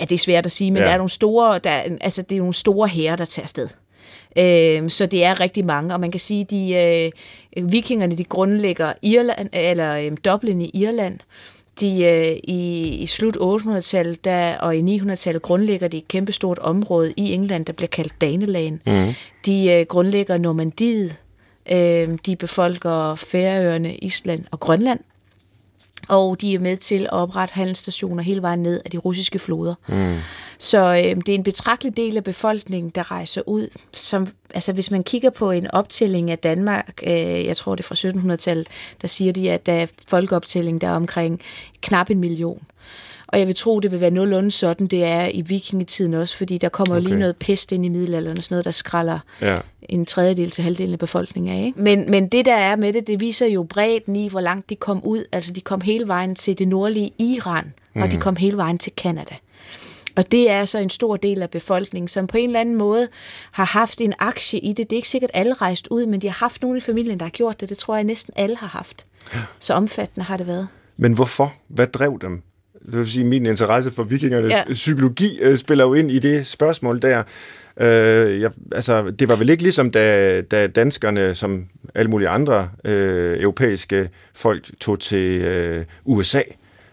[0.00, 0.84] Ja, det er svært at sige, men ja.
[0.84, 3.68] der er nogle store, der, altså, det er nogle store herrer, der tager afsted.
[4.38, 6.74] Øh, så det er rigtig mange, og man kan sige, de
[7.56, 11.18] øh, vikingerne, de grundlægger Irland, eller øh, Dublin i Irland,
[11.80, 17.12] de øh, i, i slut 800-tallet der, og i 900-tallet grundlægger de et kæmpestort område
[17.16, 18.80] i England, der bliver kaldt Danelagen.
[18.86, 19.14] Mm.
[19.46, 21.16] De øh, grundlægger Normandiet,
[21.72, 25.00] øh, de befolker Færøerne, Island og Grønland
[26.08, 29.74] og de er med til at oprette handelsstationer hele vejen ned af de russiske floder.
[29.88, 30.16] Mm.
[30.58, 33.68] Så øh, det er en betragtelig del af befolkningen, der rejser ud.
[33.92, 37.94] Som, altså hvis man kigger på en optælling af Danmark, øh, jeg tror det er
[37.94, 38.68] fra 1700-tallet,
[39.02, 41.40] der siger de, at der er folkeoptælling, der er omkring
[41.80, 42.62] knap en million.
[43.32, 46.58] Og jeg vil tro, det vil være nogenlunde sådan, det er i vikingetiden også, fordi
[46.58, 47.06] der kommer okay.
[47.06, 49.58] lige noget pest ind i middelalderen og sådan noget, der skralder ja.
[49.82, 51.66] en tredjedel til halvdelen af befolkningen af.
[51.66, 51.82] Ikke?
[51.82, 54.76] Men, men det, der er med det, det viser jo bredden i, hvor langt de
[54.76, 55.24] kom ud.
[55.32, 58.02] Altså, de kom hele vejen til det nordlige Iran, mm.
[58.02, 58.22] og de mhm.
[58.22, 59.34] kom hele vejen til Kanada.
[60.16, 63.08] Og det er så en stor del af befolkningen, som på en eller anden måde
[63.52, 64.90] har haft en aktie i det.
[64.90, 67.24] Det er ikke sikkert alle rejst ud, men de har haft nogen i familien, der
[67.26, 67.68] har gjort det.
[67.68, 69.06] Det tror jeg næsten alle har haft.
[69.58, 70.68] Så omfattende har det været.
[70.96, 71.52] Men hvorfor?
[71.68, 72.42] Hvad drev dem?
[72.86, 74.72] Det vil sige, min interesse for vikingernes ja.
[74.72, 77.22] psykologi øh, spiller jo ind i det spørgsmål der.
[77.80, 82.68] Øh, jeg, altså, det var vel ikke ligesom, da, da danskerne, som alle mulige andre
[82.84, 86.42] øh, europæiske folk, tog til øh, USA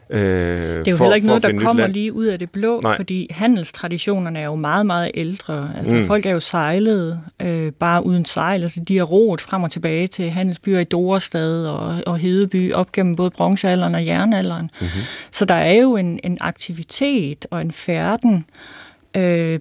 [0.10, 2.80] Øh, det er jo for, heller ikke noget, der kommer lige ud af det blå,
[2.84, 2.96] Nej.
[2.96, 5.72] fordi handelstraditionerne er jo meget, meget ældre.
[5.78, 6.06] Altså mm.
[6.06, 10.08] folk er jo sejlet øh, bare uden sejl, altså de har roet frem og tilbage
[10.08, 14.70] til handelsbyer i Dorestad og, og Hedeby op gennem både bronzealderen og jernalderen.
[14.82, 15.02] Mm-hmm.
[15.32, 18.87] Så der er jo en, en aktivitet og en færden, øh,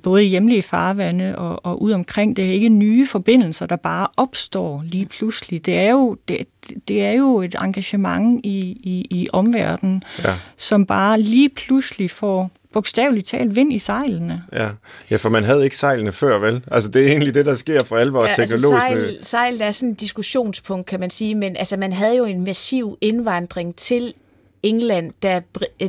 [0.03, 2.37] både i hjemlige farvande og, og ud omkring.
[2.37, 5.67] Det er ikke nye forbindelser, der bare opstår lige pludselig.
[5.67, 6.47] Det er jo, det,
[6.89, 10.35] det er jo et engagement i, i, i omverdenen, ja.
[10.57, 14.43] som bare lige pludselig får bogstaveligt talt vind i sejlene.
[14.53, 14.69] Ja.
[15.11, 16.65] ja, for man havde ikke sejlene før, vel?
[16.71, 18.65] Altså, det er egentlig det, der sker for alvor ja, teknologisk.
[18.65, 22.25] Altså, sejl, sejl er sådan et diskussionspunkt, kan man sige, men altså, man havde jo
[22.25, 24.15] en massiv indvandring til
[24.63, 25.41] England, da,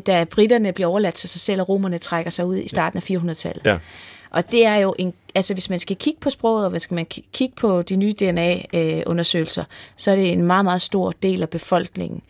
[0.07, 3.11] da britterne bliver overladt til sig selv, og romerne trækker sig ud i starten af
[3.11, 3.65] 400-tallet.
[3.65, 3.77] Ja.
[4.29, 7.05] Og det er jo en, altså hvis man skal kigge på sproget, og hvis man
[7.05, 9.63] kigge på de nye DNA-undersøgelser,
[9.95, 12.21] så er det en meget, meget stor del af befolkningen,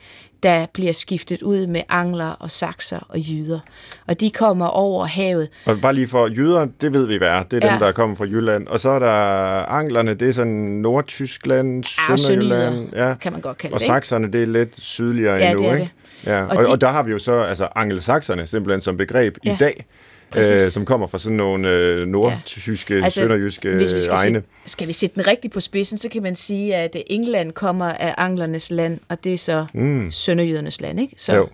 [0.44, 3.60] der bliver skiftet ud med angler og sakser og jyder.
[4.08, 5.50] Og de kommer over havet.
[5.66, 7.44] Og bare lige for jyder, det ved vi hvad er.
[7.44, 7.74] Det er ja.
[7.74, 8.68] dem, der kommer fra Jylland.
[8.68, 9.12] Og så er der
[9.66, 12.96] anglerne, det er sådan Nordtyskland, Sønderjylland.
[12.96, 13.90] Ja, kan man godt kalde og det.
[13.90, 15.84] Og sakserne, det er lidt sydligere ja, endnu, det er ikke?
[15.84, 15.92] Det.
[16.26, 16.72] Ja, og, og, de...
[16.72, 19.54] og der har vi jo så altså angelsakserne simpelthen som begreb ja.
[19.54, 19.86] i dag
[20.36, 23.04] øh, som kommer fra sådan nogle øh, nordtyske, ja.
[23.04, 24.44] altså, sønderjyske hvis vi skal egne.
[24.66, 28.14] Skal vi sætte den rigtigt på spidsen, så kan man sige, at England kommer af
[28.18, 30.12] anglernes land, og det er så mm.
[30.12, 31.00] sønderjydernes land.
[31.00, 31.14] Ikke?
[31.18, 31.50] Så jo.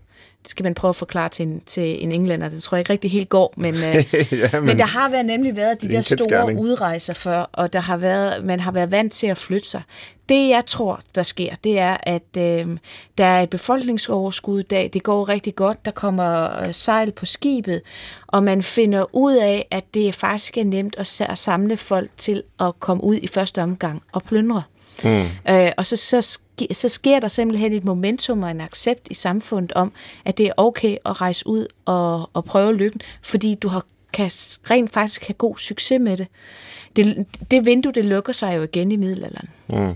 [0.46, 2.50] Skal man prøve at forklare til en, til en englænder.
[2.50, 3.82] Det tror jeg ikke rigtig helt går, men, øh,
[4.32, 7.80] ja, men, men der har været nemlig været de der store udrejser før, og der
[7.80, 9.82] har været, man har været vant til at flytte sig.
[10.30, 12.78] Det, jeg tror, der sker, det er, at øh,
[13.18, 14.90] der er et befolkningsoverskud i dag.
[14.94, 15.86] Det går rigtig godt.
[15.86, 17.82] Der kommer øh, sejl på skibet,
[18.28, 22.44] og man finder ud af, at det faktisk er nemt at, at samle folk til
[22.60, 24.64] at komme ud i første omgang og plyndre.
[25.04, 25.54] Mm.
[25.54, 26.40] Øh, og så, så,
[26.72, 29.92] så sker der simpelthen et momentum og en accept i samfundet om,
[30.26, 34.26] at det er okay at rejse ud og, og prøve lykken, fordi du har, kan
[34.72, 36.28] rent faktisk have god succes med det.
[36.96, 39.50] Det, det vindue, det lukker sig jo igen i middelalderen.
[39.68, 39.94] Mm.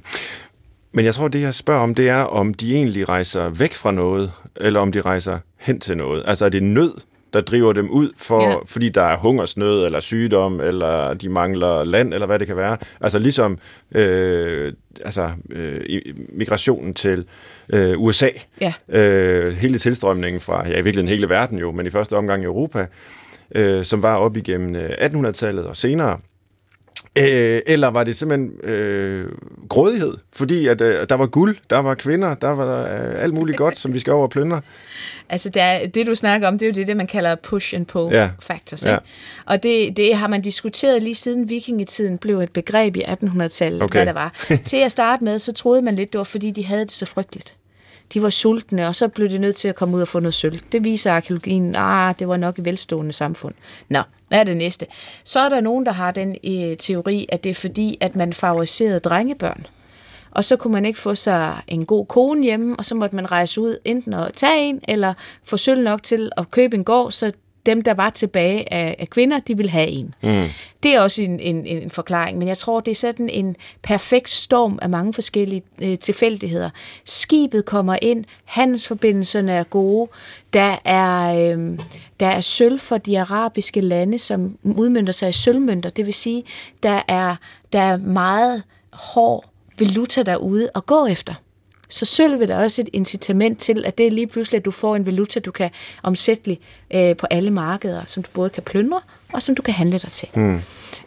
[0.92, 3.92] Men jeg tror, det jeg spørger om, det er, om de egentlig rejser væk fra
[3.92, 6.24] noget, eller om de rejser hen til noget.
[6.28, 6.94] Altså er det nød,
[7.34, 8.56] der driver dem ud, for, ja.
[8.66, 12.78] fordi der er hungersnød, eller sygdom, eller de mangler land, eller hvad det kan være.
[13.02, 13.58] Altså ligesom
[13.96, 14.74] øh,
[15.06, 17.26] altså, øh, migrationen til
[17.74, 18.30] øh, USA.
[18.62, 18.74] Ja.
[18.90, 22.88] Øh, hele tilstrømningen fra, ja i virkeligheden hele verden jo, men i første omgang Europa,
[23.56, 26.20] øh, som var op igennem 1800-tallet øh, og senere.
[27.17, 29.32] Øh, eller var det simpelthen øh,
[29.69, 30.13] grådighed?
[30.34, 33.80] Fordi at, øh, der var guld, der var kvinder, der var øh, alt muligt godt,
[33.80, 34.62] som vi skal over og plyndre.
[35.30, 37.86] Altså det, det, du snakker om, det er jo det, det man kalder push and
[37.86, 38.30] pull ja.
[38.39, 38.84] factors.
[38.84, 38.91] Ikke?
[38.91, 38.97] Ja.
[39.45, 43.97] Og det, det har man diskuteret lige siden vikingetiden blev et begreb i 1800-tallet, okay.
[43.97, 44.34] hvad der var.
[44.65, 47.06] Til at starte med, så troede man lidt, det var fordi, de havde det så
[47.06, 47.56] frygteligt
[48.13, 50.34] de var sultne, og så blev de nødt til at komme ud og få noget
[50.34, 50.60] sølv.
[50.72, 53.54] Det viser arkeologien, ah, det var nok et velstående samfund.
[53.89, 54.86] Nå, hvad er det næste?
[55.24, 58.34] Så er der nogen, der har den øh, teori, at det er fordi, at man
[58.34, 59.65] favoriserede drengebørn.
[60.32, 63.32] Og så kunne man ikke få sig en god kone hjemme, og så måtte man
[63.32, 67.12] rejse ud enten og tage en, eller få sølv nok til at købe en gård,
[67.12, 67.32] så
[67.67, 70.13] dem, der var tilbage af, af kvinder, de vil have en.
[70.23, 70.45] Mm.
[70.84, 74.30] Det er også en, en, en forklaring, men jeg tror, det er sådan en perfekt
[74.30, 76.69] storm af mange forskellige øh, tilfældigheder.
[77.06, 80.10] Skibet kommer ind, handelsforbindelserne er gode,
[80.53, 81.80] der er, øh,
[82.19, 86.43] der er sølv for de arabiske lande, som udmyndter sig i sølvmønter, det vil sige,
[86.84, 87.36] der er,
[87.73, 89.45] der er meget hård
[89.80, 91.34] valuta derude at gå efter
[91.89, 94.71] så sølv vil der også et incitament til, at det er lige pludselig, at du
[94.71, 95.69] får en valuta, du kan
[96.04, 96.58] omsætte
[96.93, 99.02] øh, på alle markeder, som du både kan plyndre,
[99.34, 100.30] og som du kan handle dig til.
[100.36, 100.62] Mm.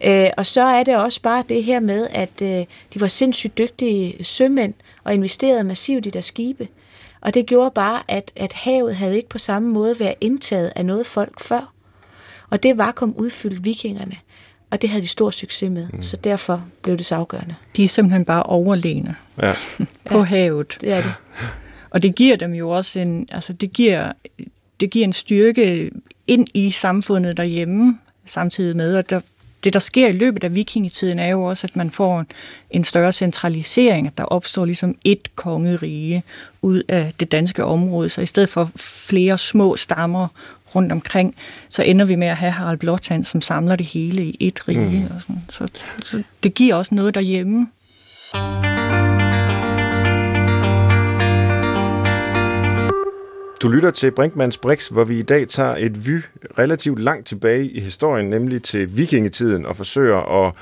[0.05, 2.65] Øh, og så er det også bare det her med, at øh,
[2.95, 6.69] de var sindssygt dygtige sømænd, og investerede massivt i deres skibe.
[7.21, 10.87] Og det gjorde bare, at, at havet havde ikke på samme måde været indtaget af
[10.87, 11.73] noget folk før.
[12.51, 14.17] Og det var kom udfyldt vikingerne.
[14.71, 16.03] Og det havde de stor succes med, mm.
[16.03, 17.55] så derfor blev det så afgørende.
[17.77, 19.53] De er simpelthen bare overlegne ja.
[20.11, 20.77] på ja, havet.
[20.81, 21.13] Det er det.
[21.91, 24.13] Og det giver dem jo også en, altså det giver,
[24.81, 25.91] det giver en styrke
[26.27, 29.21] ind i samfundet derhjemme, samtidig med, at der,
[29.65, 32.25] det, der sker i løbet af vikingetiden, er jo også, at man får
[32.71, 36.23] en større centralisering, at der opstår ligesom et kongerige
[36.63, 38.09] ud af det danske område.
[38.09, 40.29] Så i stedet for flere små stammer
[40.75, 41.35] rundt omkring,
[41.69, 45.07] så ender vi med at have Harald Blåtand, som samler det hele i et rige.
[45.09, 45.17] Mm.
[45.17, 45.43] Og sådan.
[45.49, 45.69] Så,
[46.03, 47.67] så det giver også noget derhjemme.
[53.63, 56.21] Du lytter til Brinkmanns Brix, hvor vi i dag tager et vy
[56.59, 60.55] relativt langt tilbage i historien, nemlig til vikingetiden, og forsøger at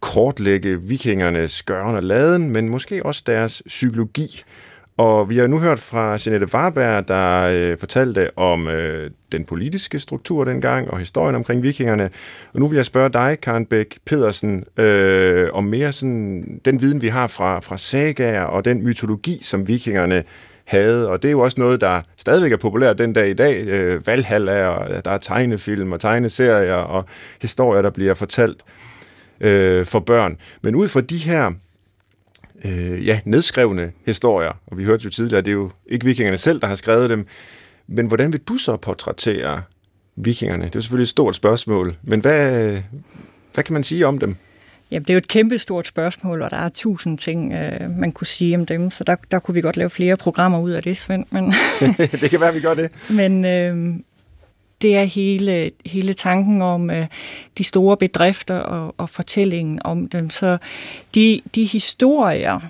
[0.00, 4.42] kortlægge vikingernes gøren og laden, men måske også deres psykologi.
[4.96, 9.98] Og vi har nu hørt fra Jeanette Warberg, der øh, fortalte om øh, den politiske
[9.98, 12.10] struktur dengang og historien omkring vikingerne.
[12.54, 17.02] Og nu vil jeg spørge dig, Karen Bæk Pedersen, øh, om mere sådan, den viden,
[17.02, 20.24] vi har fra, fra sagaer og den mytologi, som vikingerne
[20.66, 21.08] havde.
[21.08, 23.66] Og det er jo også noget, der stadigvæk er populært den dag i dag.
[23.66, 27.04] Øh, Valhalla, og der er tegnefilm og tegneserier og
[27.40, 28.62] historier, der bliver fortalt
[29.40, 30.36] øh, for børn.
[30.62, 31.52] Men ud fra de her
[32.64, 36.38] øh, ja, nedskrevne historier, og vi hørte jo tidligere, at det er jo ikke vikingerne
[36.38, 37.26] selv, der har skrevet dem,
[37.86, 39.62] men hvordan vil du så portrættere
[40.16, 40.64] vikingerne?
[40.64, 42.72] Det er selvfølgelig et stort spørgsmål, men hvad,
[43.54, 44.36] hvad kan man sige om dem?
[44.90, 48.12] Jamen, det er jo et kæmpe stort spørgsmål, og der er tusind ting, øh, man
[48.12, 50.82] kunne sige om dem, så der, der kunne vi godt lave flere programmer ud af
[50.82, 51.24] det, Svend.
[51.30, 51.44] Men
[52.20, 53.10] det kan være, vi gør det.
[53.10, 53.94] Men, øh,
[54.82, 57.06] det er hele, hele tanken om øh,
[57.58, 60.30] de store bedrifter og, og fortællingen om dem.
[60.30, 60.58] Så
[61.14, 62.60] de, de historier,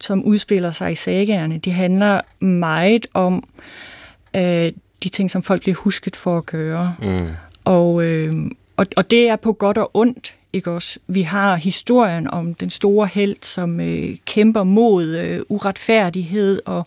[0.00, 3.44] som udspiller sig i sagerne, de handler meget om
[4.36, 4.72] øh,
[5.04, 6.94] de ting, som folk bliver husket for at gøre.
[7.02, 7.28] Mm.
[7.64, 8.34] Og, øh,
[8.76, 10.34] og, og det er på godt og ondt.
[10.54, 10.98] Ikke også?
[11.06, 16.86] Vi har historien om den store held, som øh, kæmper mod øh, uretfærdighed og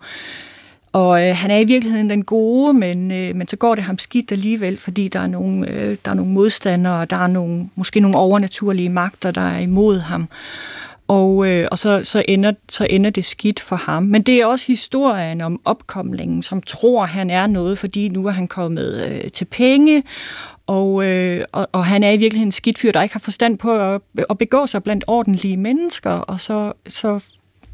[0.94, 3.98] og øh, han er i virkeligheden den gode, men, øh, men så går det ham
[3.98, 7.70] skidt alligevel, fordi der er nogle, øh, der er nogle modstandere, og der er nogle,
[7.76, 10.30] måske nogle overnaturlige magter, der er imod ham.
[11.08, 14.04] Og, øh, og så, så, ender, så ender det skidt for ham.
[14.04, 18.32] Men det er også historien om opkomlingen, som tror, han er noget, fordi nu er
[18.32, 20.04] han kommet øh, til penge,
[20.68, 23.58] og, øh, og, og han er i virkeligheden en skidt fyr, der ikke har forstand
[23.58, 27.24] på at, at begå sig blandt ordentlige mennesker, og så, så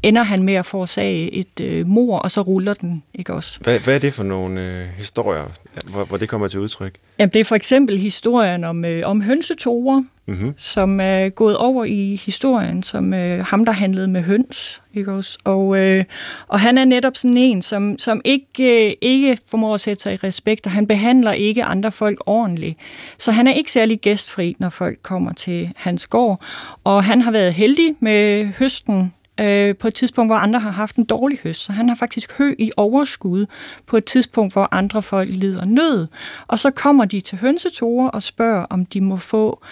[0.02, 3.58] ender han med at forårsage et øh, mor, og så ruller den, ikke også?
[3.60, 5.50] Hvad, hvad er det for nogle øh, historier,
[5.90, 6.94] hvor, hvor det kommer til udtryk?
[7.18, 10.54] Jamen, det er for eksempel historien om, øh, om hønsetorer, mm-hmm.
[10.56, 15.38] som er gået over i historien som øh, ham, der handlede med høns, ikke også?
[15.44, 16.04] Og, øh,
[16.48, 20.14] og han er netop sådan en, som, som ikke, øh, ikke formår at sætte sig
[20.14, 22.78] i respekt, og han behandler ikke andre folk ordentligt.
[23.18, 26.44] Så han er ikke særlig gæstfri, når folk kommer til hans gård,
[26.84, 30.96] og han har været heldig med høsten øh, på et tidspunkt, hvor andre har haft
[30.96, 31.64] en dårlig høst.
[31.64, 33.46] Så han har faktisk hø i overskud
[33.86, 36.06] på et tidspunkt, hvor andre folk lider nød.
[36.46, 39.62] Og så kommer de til hønsetorer og spørger, om de må få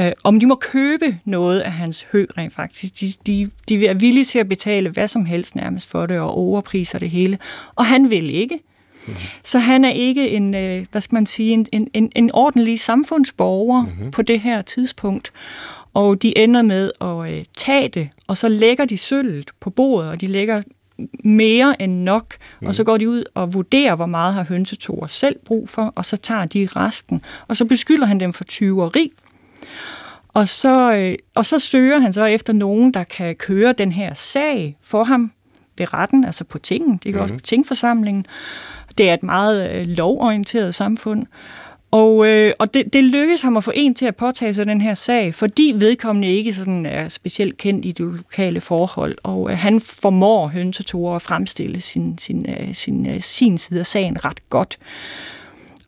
[0.00, 3.00] øh, om de må købe noget af hans hø rent faktisk.
[3.00, 6.30] De, de, de er villige til at betale hvad som helst nærmest for det, og
[6.30, 7.38] overpriser det hele.
[7.74, 8.58] Og han vil ikke.
[9.44, 13.82] Så han er ikke en, øh, hvad skal man sige, en, en, en ordentlig samfundsborger
[13.82, 14.10] mm-hmm.
[14.10, 15.32] på det her tidspunkt
[15.94, 20.10] og de ender med at øh, tage det, og så lægger de sølvet på bordet,
[20.10, 20.62] og de lægger
[21.24, 22.66] mere end nok, mm.
[22.66, 26.04] og så går de ud og vurderer, hvor meget har hønsetorer selv brug for, og
[26.04, 29.12] så tager de resten, og så beskylder han dem for tyveri.
[30.28, 34.14] Og så, øh, og så søger han så efter nogen, der kan køre den her
[34.14, 35.32] sag for ham
[35.78, 37.22] ved retten, altså på tingen, det er mm.
[37.22, 38.24] også på tingforsamlingen.
[38.98, 41.26] Det er et meget øh, lovorienteret samfund.
[41.90, 44.80] Og, øh, og det, det lykkedes ham at få en til at påtage sig den
[44.80, 49.58] her sag, fordi vedkommende ikke sådan er specielt kendt i de lokale forhold, og øh,
[49.58, 54.48] han formår hønsetorer at fremstille sin, sin, øh, sin, øh, sin side af sagen ret
[54.48, 54.78] godt.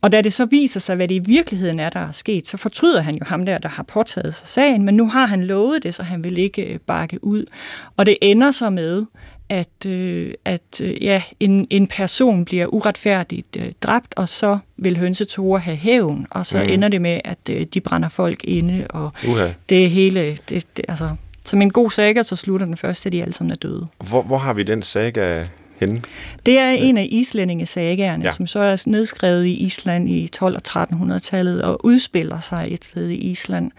[0.02, 2.56] Og da det så viser sig, hvad det i virkeligheden er, der er sket, så
[2.56, 5.82] fortryder han jo ham der, der har påtaget sig sagen, men nu har han lovet
[5.82, 7.44] det, så han vil ikke øh, bakke ud.
[7.96, 9.04] Og det ender så med,
[9.48, 14.98] at, øh, at øh, ja, en, en person bliver uretfærdigt øh, dræbt, og så vil
[14.98, 16.68] hønsetore have hævn, og så mm.
[16.68, 19.52] ender det med, at øh, de brænder folk inde, og uh-huh.
[19.68, 21.08] det hele, det, det, altså,
[21.44, 23.86] som en god saga, så slutter den første, at de alle sammen er døde.
[24.08, 25.46] Hvor, hvor har vi den saga
[25.86, 26.02] henne?
[26.46, 28.32] Det er en af islændingesagerne, ja.
[28.32, 33.08] som så er nedskrevet i Island i 12- og 1300-tallet, og udspiller sig et sted
[33.08, 33.70] i Island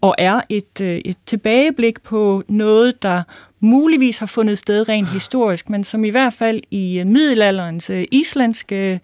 [0.00, 3.22] og er et, øh, et tilbageblik på noget, der
[3.60, 8.04] muligvis har fundet sted rent historisk, men som i hvert fald i øh, middelalderens øh,
[8.12, 9.00] islandske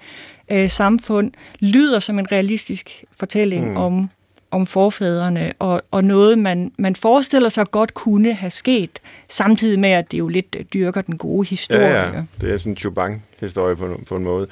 [0.51, 3.77] øh, samfund lyder som en realistisk fortælling mm.
[3.77, 4.11] om
[4.55, 9.91] om forfædrene, og, og noget, man, man forestiller sig godt kunne have sket, samtidig med,
[9.91, 11.87] at det jo lidt dyrker den gode historie.
[11.87, 12.23] Ja, ja.
[12.41, 14.47] det er sådan en Chubang-historie på, på en måde,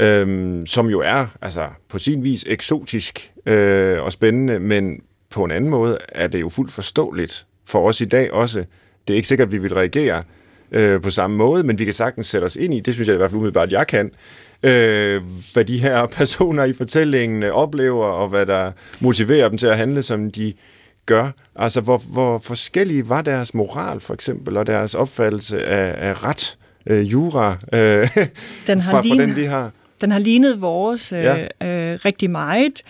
[0.00, 5.50] øhm, som jo er altså på sin vis eksotisk øh, og spændende, men på en
[5.50, 8.64] anden måde er det jo fuldt forståeligt for os i dag også.
[9.08, 10.22] Det er ikke sikkert, at vi vil reagere
[10.72, 13.14] øh, på samme måde, men vi kan sagtens sætte os ind i, det synes jeg
[13.14, 14.10] i hvert fald umiddelbart, at jeg kan,
[14.62, 15.22] øh,
[15.52, 20.02] hvad de her personer i fortællingen oplever, og hvad der motiverer dem til at handle,
[20.02, 20.52] som de
[21.06, 21.30] gør.
[21.56, 26.58] Altså, hvor, hvor forskellige var deres moral, for eksempel, og deres opfattelse af, af ret,
[26.86, 27.78] øh, jura, øh,
[28.66, 29.70] den har fra, lignet, fra den, de har.
[30.00, 31.42] Den har lignet vores øh, ja.
[31.66, 32.82] øh, rigtig meget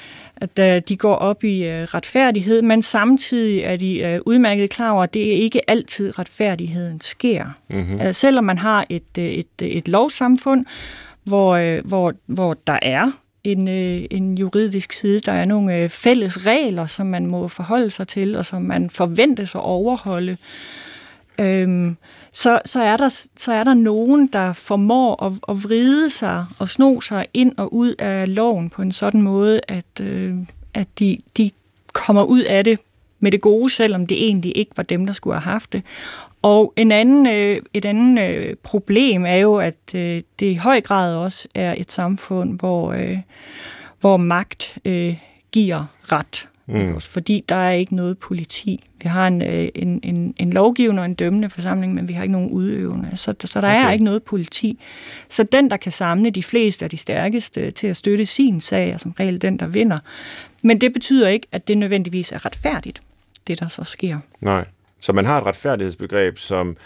[0.43, 5.03] at uh, de går op i uh, retfærdighed, men samtidig er de udmærket klar over,
[5.03, 7.45] at det ikke altid retfærdigheden sker.
[7.71, 8.13] Mm-hmm.
[8.13, 10.65] Selvom man har et, et, et lovsamfund,
[11.25, 13.11] hvor, øh, hvor, hvor der er
[13.45, 17.91] en, øh, en juridisk side, der er nogle øh, fælles regler, som man må forholde
[17.91, 20.37] sig til, og som man forventes at overholde,
[21.39, 21.97] øhm,
[22.33, 26.69] så, så, er der, så er der nogen, der formår at, at vride sig og
[26.69, 30.35] sno sig ind og ud af loven på en sådan måde, at, øh,
[30.75, 31.51] at de, de
[31.93, 32.79] kommer ud af det
[33.23, 35.83] med det gode, selvom det egentlig ikke var dem, der skulle have haft det.
[36.43, 40.81] Og en anden, øh, et andet øh, problem er jo, at øh, det i høj
[40.81, 43.19] grad også er et samfund, hvor, øh,
[44.01, 45.17] hvor magt øh,
[45.53, 46.49] giver ret.
[46.67, 47.01] Mm.
[47.01, 48.85] Fordi der er ikke noget politi.
[49.03, 52.23] Vi har en, øh, en, en, en lovgivende og en dømmende forsamling, men vi har
[52.23, 53.11] ikke nogen udøvende.
[53.15, 53.87] Så, så der okay.
[53.87, 54.79] er ikke noget politi.
[55.29, 58.91] Så den, der kan samle de fleste og de stærkeste til at støtte sin sag,
[58.91, 59.99] er som regel den, der vinder.
[60.63, 63.01] Men det betyder ikke, at det nødvendigvis er retfærdigt,
[63.47, 64.19] det der så sker.
[64.41, 64.65] Nej.
[65.01, 66.77] Så man har et retfærdighedsbegreb, som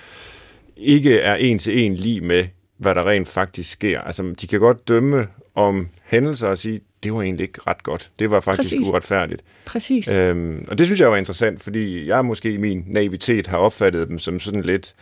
[0.77, 2.47] ikke er en til en lige med,
[2.79, 4.01] hvad der rent faktisk sker.
[4.01, 8.11] Altså, de kan godt dømme om hændelser og sige, det var egentlig ikke ret godt.
[8.19, 8.89] Det var faktisk Præcis.
[8.89, 9.43] uretfærdigt.
[9.65, 10.09] Præcis.
[10.09, 14.09] Øhm, og det synes jeg var interessant, fordi jeg måske i min naivitet har opfattet
[14.09, 14.95] dem som sådan lidt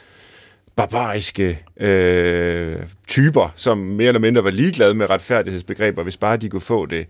[0.77, 6.61] barbariske øh, typer, som mere eller mindre var ligeglade med retfærdighedsbegreber, hvis bare de kunne
[6.61, 7.07] få det,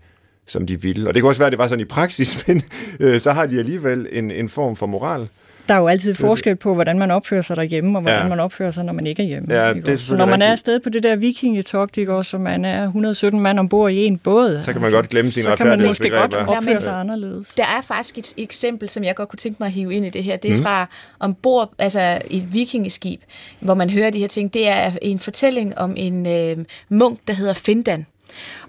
[0.47, 1.07] som de ville.
[1.07, 2.63] Og det kan også være, at det var sådan i praksis, men
[2.99, 5.27] øh, så har de alligevel en, en form for moral.
[5.67, 8.27] Der er jo altid forskel på, hvordan man opfører sig derhjemme, og hvordan ja.
[8.27, 9.53] man opfører sig, når man ikke er hjemme.
[9.53, 12.37] Ja, ikke det er så når man er afsted på det der vikingetogt, ikke også,
[12.37, 15.31] og man er 117 mand ombord i en båd, så kan man altså, godt glemme
[15.31, 17.47] sine Så kan man måske godt opføre sig anderledes.
[17.57, 20.09] Der er faktisk et eksempel, som jeg godt kunne tænke mig at hive ind i
[20.09, 20.37] det her.
[20.37, 20.63] Det er mm.
[20.63, 20.89] fra
[21.19, 23.21] ombord, altså i et vikingeskib,
[23.59, 24.53] hvor man hører de her ting.
[24.53, 26.57] Det er en fortælling om en øh,
[26.89, 28.05] munk, der hedder Findan.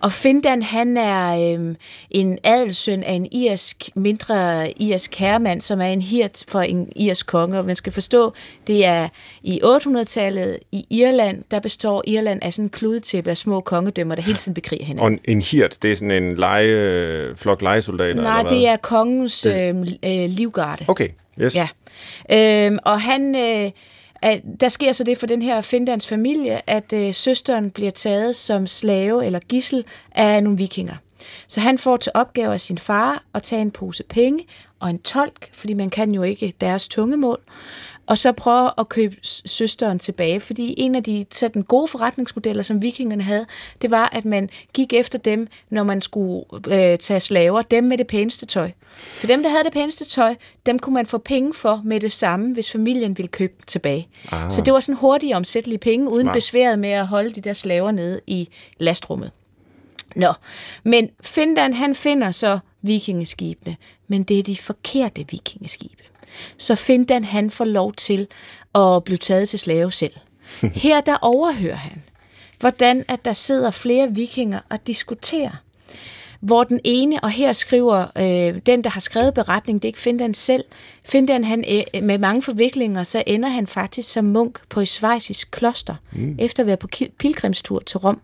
[0.01, 1.75] Og Findan, han er øh,
[2.11, 7.27] en adelsøn af en irsk, mindre irsk herremand, som er en hirt for en irsk
[7.27, 7.59] konge.
[7.59, 8.33] Og man skal forstå,
[8.67, 9.09] det er
[9.43, 14.23] i 800-tallet i Irland, der består Irland af sådan en kludetæppe af små kongedømmer, der
[14.23, 15.15] hele tiden bekriger hinanden.
[15.15, 18.23] Og en hirt, det er sådan en lege, flok legesoldater?
[18.23, 19.99] Nej, eller det er kongens det...
[20.05, 20.85] øh, øh, livgarde.
[20.89, 21.09] Okay,
[21.41, 21.57] yes.
[21.57, 21.69] Ja.
[22.71, 23.35] Øh, og han...
[23.35, 23.71] Øh,
[24.27, 28.37] at der sker så det for den her Findans familie, at øh, søsteren bliver taget
[28.37, 30.95] som slave eller gissel af nogle vikinger.
[31.49, 34.47] Så han får til opgave af sin far at tage en pose penge
[34.81, 37.41] og en tolk, fordi man kan jo ikke deres tungemål
[38.07, 42.83] og så prøve at købe søsteren tilbage, fordi en af de sådan gode forretningsmodeller, som
[42.83, 43.47] vikingerne havde,
[43.83, 47.99] det var, at man gik efter dem, når man skulle øh, tage slaver, dem med
[47.99, 48.71] det pæneste tøj.
[48.97, 50.35] For dem, der havde det pæneste tøj,
[50.67, 54.09] dem kunne man få penge for med det samme, hvis familien ville købe tilbage.
[54.33, 54.51] Aha.
[54.51, 56.35] Så det var sådan hurtige omsættelige penge, uden Smart.
[56.35, 58.49] besværet med at holde de der slaver nede i
[58.79, 59.31] lastrummet.
[60.17, 60.33] Nå,
[60.85, 63.77] men Findan, han finder så vikingeskibene,
[64.09, 66.03] men det er de forkerte vikingeskibe
[66.57, 68.27] så Findan han får lov til
[68.75, 70.13] at blive taget til slave selv.
[70.85, 72.03] Her der overhører han,
[72.61, 75.51] hvordan at der sidder flere vikinger og diskuterer
[76.41, 79.99] hvor den ene, og her skriver øh, den, der har skrevet beretningen, det er ikke
[79.99, 80.65] Findan selv,
[81.05, 85.51] Findan han, øh, med mange forviklinger, så ender han faktisk som munk på et svejsisk
[85.51, 86.37] kloster, mm.
[86.39, 88.21] efter at være på pilgrimstur til Rom.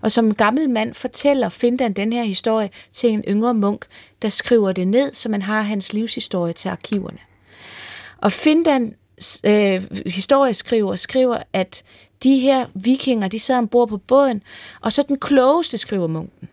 [0.00, 3.84] Og som gammel mand fortæller Findan den her historie til en yngre munk,
[4.22, 7.18] der skriver det ned, så man har hans livshistorie til arkiverne.
[8.18, 8.94] Og Findan
[9.44, 11.82] øh, historieskriver skriver, at
[12.22, 14.42] de her vikinger, de sad ombord på båden,
[14.80, 16.48] og så den klogeste, skriver munken,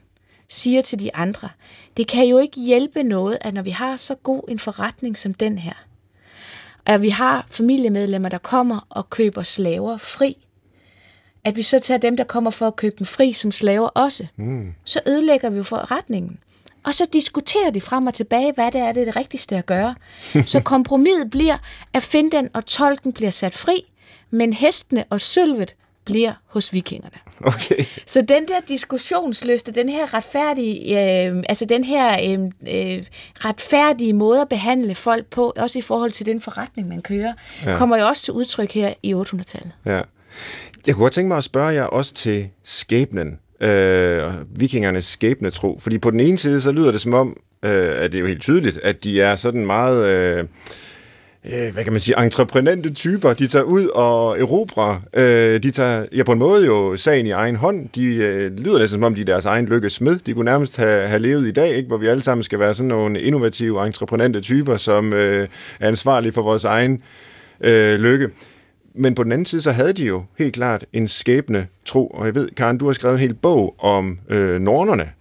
[0.49, 1.49] siger til de andre,
[1.97, 5.33] det kan jo ikke hjælpe noget, at når vi har så god en forretning som
[5.33, 5.73] den her,
[6.85, 10.37] at vi har familiemedlemmer, der kommer og køber slaver fri,
[11.43, 14.27] at vi så tager dem, der kommer for at købe dem fri som slaver også,
[14.35, 14.73] mm.
[14.83, 16.39] så ødelægger vi jo forretningen.
[16.85, 19.65] Og så diskuterer de frem og tilbage, hvad det er, det, er det rigtigste at
[19.65, 19.95] gøre.
[20.45, 21.57] Så kompromiset bliver,
[21.93, 23.91] at Findan og tolken bliver sat fri,
[24.31, 25.75] men hestene og sølvet
[26.05, 27.17] bliver hos vikingerne.
[27.41, 27.85] Okay.
[28.05, 33.03] Så den der diskussionsløste, den her retfærdige, øh, altså den her øh, øh,
[33.35, 37.33] retfærdige måde at behandle folk på, også i forhold til den forretning, man kører,
[37.65, 37.77] ja.
[37.77, 39.71] kommer jo også til udtryk her i 800-tallet.
[39.85, 40.01] Ja.
[40.87, 45.79] Jeg kunne godt tænke mig at spørge jer også til skæbnen øh, vikingernes skæbnetro.
[45.81, 48.27] Fordi på den ene side, så lyder det som om, øh, at det er jo
[48.27, 50.07] helt tydeligt, at de er sådan meget...
[50.07, 50.45] Øh,
[51.45, 53.33] øh, hvad kan man sige, entreprenante typer.
[53.33, 55.01] De tager ud og erobrer.
[55.13, 57.89] Øh, de tager ja, på en måde jo sagen i egen hånd.
[57.89, 60.19] De øh, lyder næsten som om, de er deres egen lykke smed.
[60.25, 61.87] De kunne nærmest have, have levet i dag, ikke?
[61.87, 65.47] hvor vi alle sammen skal være sådan nogle innovative, entreprenante typer, som øh,
[65.79, 67.01] er ansvarlige for vores egen
[67.61, 68.29] øh, lykke.
[68.95, 72.07] Men på den anden side, så havde de jo helt klart en skæbne tro.
[72.07, 75.11] Og jeg ved, Karen, du har skrevet en hel bog om øh, nornerne,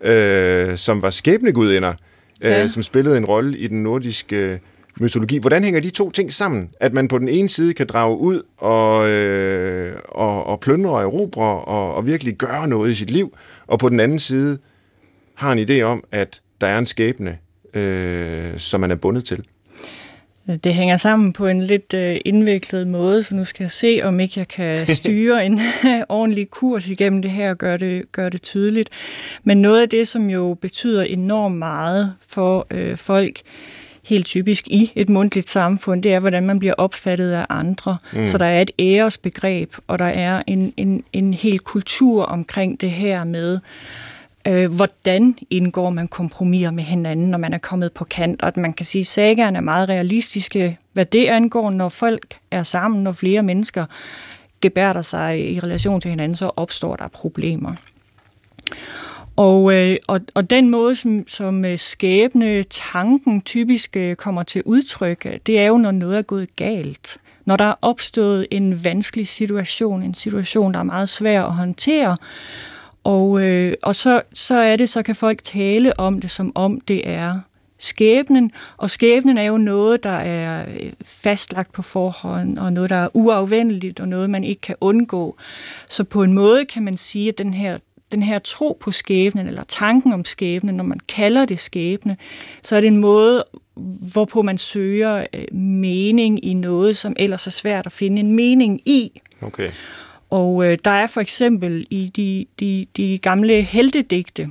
[0.00, 1.94] øh, som var skæbnegudinder,
[2.44, 2.68] øh, ja.
[2.68, 4.58] som spillede en rolle i den nordiske øh,
[5.00, 5.38] mytologi.
[5.38, 6.70] Hvordan hænger de to ting sammen?
[6.80, 11.02] At man på den ene side kan drage ud og, øh, og, og plyndre og
[11.02, 14.58] erobre og, og virkelig gøre noget i sit liv, og på den anden side
[15.34, 17.38] har en idé om, at der er en skæbne,
[17.74, 19.44] øh, som man er bundet til.
[20.64, 24.20] Det hænger sammen på en lidt øh, indviklet måde, så nu skal jeg se, om
[24.20, 25.60] ikke jeg kan styre en
[26.08, 28.88] ordentlig kurs igennem det her og gøre det, gøre det tydeligt.
[29.44, 33.40] Men noget af det, som jo betyder enormt meget for øh, folk,
[34.04, 37.96] helt typisk i et mundtligt samfund, det er, hvordan man bliver opfattet af andre.
[38.12, 38.26] Mm.
[38.26, 42.90] Så der er et æresbegreb, og der er en, en, en hel kultur omkring det
[42.90, 43.58] her med,
[44.46, 48.56] øh, hvordan indgår man kompromiser med hinanden, når man er kommet på kant, og at
[48.56, 53.12] man kan sige, at er meget realistiske, hvad det angår, når folk er sammen, når
[53.12, 53.86] flere mennesker
[54.60, 57.74] gebærder sig i relation til hinanden, så opstår der problemer.
[59.36, 64.62] Og, øh, og, og den måde, som, som øh, skæbne tanken typisk øh, kommer til
[64.64, 67.16] udtryk, det er jo, når noget er gået galt.
[67.44, 72.16] Når der er opstået en vanskelig situation, en situation, der er meget svær at håndtere,
[73.06, 76.80] og, øh, og så, så er det, så kan folk tale om det, som om
[76.80, 77.40] det er
[77.78, 82.96] skæbnen, og skæbnen er jo noget, der er øh, fastlagt på forhånd, og noget, der
[82.96, 85.36] er uafvendeligt, og noget, man ikke kan undgå.
[85.88, 87.78] Så på en måde kan man sige, at den her,
[88.12, 92.16] den her tro på skæbnen, eller tanken om skæbnen, når man kalder det skæbne,
[92.62, 93.44] så er det en måde
[94.12, 98.80] hvorpå man søger øh, mening i noget, som ellers er svært at finde en mening
[98.88, 99.20] i.
[99.42, 99.70] Okay.
[100.30, 104.50] Og øh, der er for eksempel i de, de, de gamle heltedigte,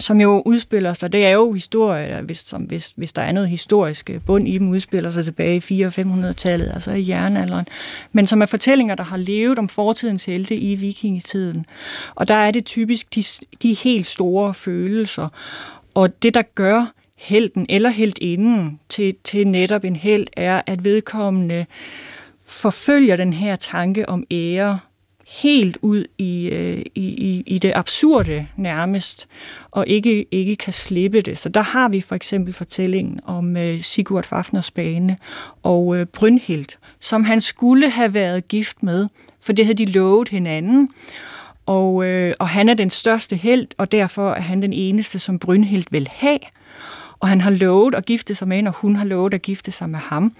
[0.00, 3.48] som jo udspiller sig, det er jo historie, hvis, som, hvis, hvis der er noget
[3.48, 7.66] historisk øh, bund i dem, udspiller sig tilbage i 400-500-tallet, altså i jernalderen,
[8.12, 11.66] men som er fortællinger, der har levet om fortidens helte i vikingetiden.
[12.14, 13.24] Og der er det typisk de,
[13.62, 15.28] de helt store følelser,
[15.94, 21.66] og det, der gør helten eller heltinden til, til netop en held, er, at vedkommende
[22.60, 24.78] forfølger den her tanke om ære,
[25.40, 29.28] helt ud i, øh, i, i, i det absurde nærmest,
[29.70, 31.38] og ikke, ikke kan slippe det.
[31.38, 35.16] Så der har vi for eksempel fortællingen om øh, Sigurd Fafners bane
[35.62, 39.08] og øh, Brynhild, som han skulle have været gift med,
[39.40, 40.88] for det havde de lovet hinanden.
[41.66, 45.38] Og, øh, og han er den største held, og derfor er han den eneste, som
[45.38, 46.38] Brynhild vil have.
[47.22, 49.70] Og han har lovet at gifte sig med hende, og hun har lovet at gifte
[49.70, 50.32] sig med ham.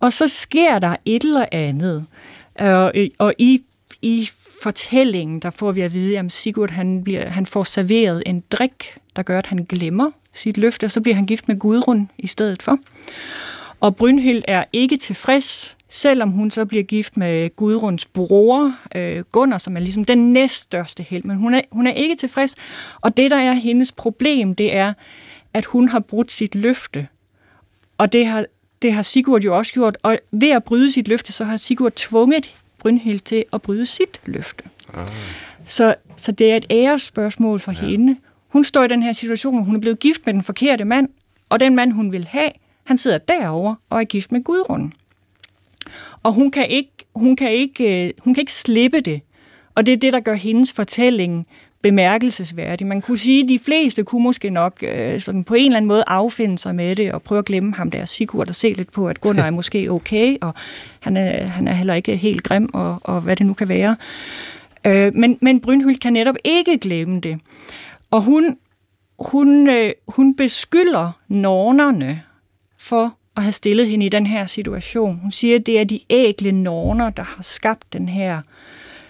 [0.00, 2.06] Og så sker der et eller andet.
[2.58, 3.62] Og, og i
[4.02, 4.28] i
[4.62, 8.94] fortællingen, der får vi at vide, at Sigurd han, bliver, han får serveret en drik,
[9.16, 12.26] der gør, at han glemmer sit løfte, og så bliver han gift med Gudrun i
[12.26, 12.78] stedet for.
[13.80, 19.58] Og Brynhild er ikke tilfreds, selvom hun så bliver gift med Gudruns bror, øh, Gunnar,
[19.58, 22.54] som er ligesom den næststørste held, men hun er, hun er ikke tilfreds.
[23.00, 24.92] Og det, der er hendes problem, det er,
[25.54, 27.06] at hun har brudt sit løfte.
[27.98, 28.44] Og det har,
[28.82, 29.98] det har Sigurd jo også gjort.
[30.02, 34.20] Og ved at bryde sit løfte, så har Sigurd tvunget Brynhild til at bryde sit
[34.26, 34.64] løfte.
[34.94, 35.08] Ah.
[35.64, 37.88] Så, så det er et ærespørgsmål for ja.
[37.88, 38.16] hende.
[38.48, 41.08] Hun står i den her situation, hvor hun er blevet gift med den forkerte mand,
[41.48, 42.50] og den mand, hun vil have,
[42.84, 44.92] han sidder derovre og er gift med Gudrun.
[46.22, 49.20] Og hun kan ikke, hun kan ikke, øh, hun kan ikke slippe det.
[49.74, 51.46] Og det er det, der gør hendes fortælling
[51.82, 52.86] bemærkelsesværdig.
[52.86, 55.88] Man kunne sige, at de fleste kunne måske nok øh, sådan på en eller anden
[55.88, 58.92] måde affinde sig med det og prøve at glemme ham der Sigurd og se lidt
[58.92, 60.54] på, at Gunnar er måske okay, og
[61.00, 63.96] han er, han er heller ikke helt grim, og, og hvad det nu kan være.
[64.84, 67.38] Øh, men, men Brynhild kan netop ikke glemme det.
[68.10, 68.56] Og hun,
[69.18, 72.22] hun, øh, hun beskylder nornerne
[72.78, 75.18] for at have stillet hende i den her situation.
[75.22, 78.42] Hun siger, at det er de ægle norner, der har skabt den her øh,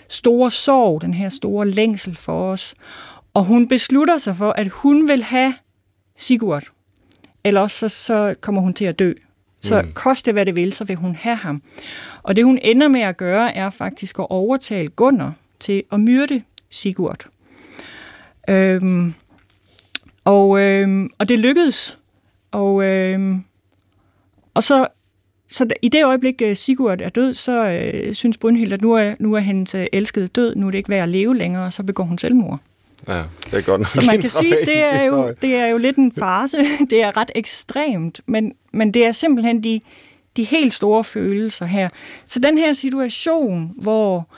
[0.08, 2.74] store sorg, den her store længsel for os.
[3.34, 5.54] Og hun beslutter sig for, at hun vil have
[6.16, 6.64] Sigurd.
[7.44, 9.12] Eller også så, så kommer hun til at dø.
[9.60, 9.92] Så mm.
[9.92, 11.62] koste hvad det vil, så vil hun have ham.
[12.22, 16.42] Og det hun ender med at gøre, er faktisk at overtale Gunnar til at myrde
[16.70, 17.26] Sigurd.
[18.48, 19.14] Øhm,
[20.24, 21.98] og, øhm, og det lykkedes.
[22.50, 23.44] Og, øhm,
[24.54, 24.86] og så
[25.50, 29.14] så i det øjeblik, øh, Sigurd er død, så øh, synes Brynhild, at nu er,
[29.18, 31.72] nu er hendes øh, elskede død, nu er det ikke værd at leve længere, og
[31.72, 32.58] så begår hun selvmord.
[33.08, 35.96] Ja, det er godt Så man kan sige, det er, jo, det er jo lidt
[35.96, 36.56] en farse.
[36.90, 39.80] det er ret ekstremt, men, men det er simpelthen de,
[40.36, 41.88] de helt store følelser her.
[42.26, 44.28] Så den her situation, hvor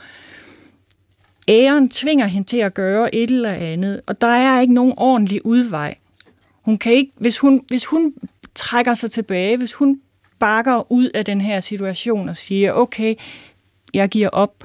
[1.47, 5.45] æren tvinger hende til at gøre et eller andet, og der er ikke nogen ordentlig
[5.45, 5.95] udvej.
[6.61, 8.13] Hun kan ikke, hvis hun, hvis hun
[8.55, 9.99] trækker sig tilbage, hvis hun
[10.41, 13.13] bakker ud af den her situation og siger, okay,
[13.93, 14.63] jeg giver op,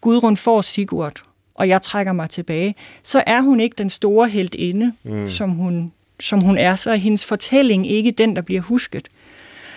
[0.00, 1.22] Gudrun får Sigurd,
[1.54, 5.28] og jeg trækker mig tilbage, så er hun ikke den store heldinde, mm.
[5.28, 6.76] som, hun, som hun er.
[6.76, 9.08] Så er hendes fortælling ikke den, der bliver husket.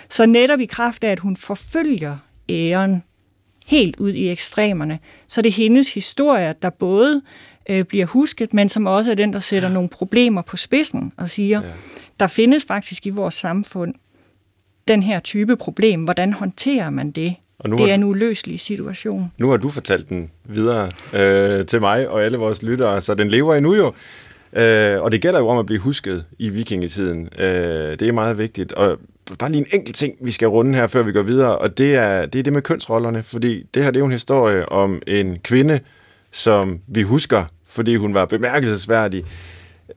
[0.08, 2.16] Så netop i kraft af, at hun forfølger
[2.48, 3.02] æren
[3.66, 7.22] helt ud i ekstremerne, så det er hendes historie, der både
[7.68, 11.30] øh, bliver husket, men som også er den, der sætter nogle problemer på spidsen og
[11.30, 11.72] siger, ja.
[12.20, 13.94] der findes faktisk i vores samfund
[14.88, 16.04] den her type problem.
[16.04, 17.34] Hvordan håndterer man det?
[17.58, 19.32] Og nu det er en uløselig situation.
[19.38, 23.28] Nu har du fortalt den videre øh, til mig og alle vores lyttere, så den
[23.28, 23.92] lever endnu jo.
[24.52, 27.28] Øh, og det gælder jo om at blive husket i vikingetiden.
[27.38, 28.72] Øh, det er meget vigtigt.
[28.72, 28.98] Og
[29.38, 31.94] bare lige en enkelt ting, vi skal runde her, før vi går videre, og det
[31.94, 35.02] er det, er det med kønsrollerne, fordi det her det er jo en historie om
[35.06, 35.80] en kvinde,
[36.32, 39.24] som vi husker, fordi hun var bemærkelsesværdig.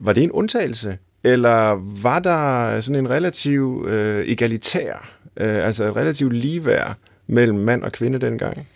[0.00, 0.98] Var det en undtagelse?
[1.24, 6.96] Eller var der sådan en relativ øh, egalitær, øh, altså et relativt ligeværd
[7.26, 8.66] mellem mand og kvinde dengang?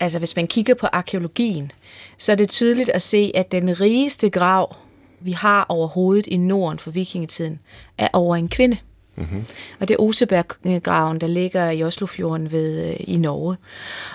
[0.00, 1.72] Altså hvis man kigger på arkeologien,
[2.18, 4.76] så er det tydeligt at se, at den rigeste grav,
[5.20, 7.58] vi har overhovedet i Norden for vikingetiden,
[7.98, 8.76] er over en kvinde.
[9.18, 9.44] Mm-hmm.
[9.80, 13.56] Og det er Oseberggraven, der ligger i Oslofjorden ved, øh, i Norge.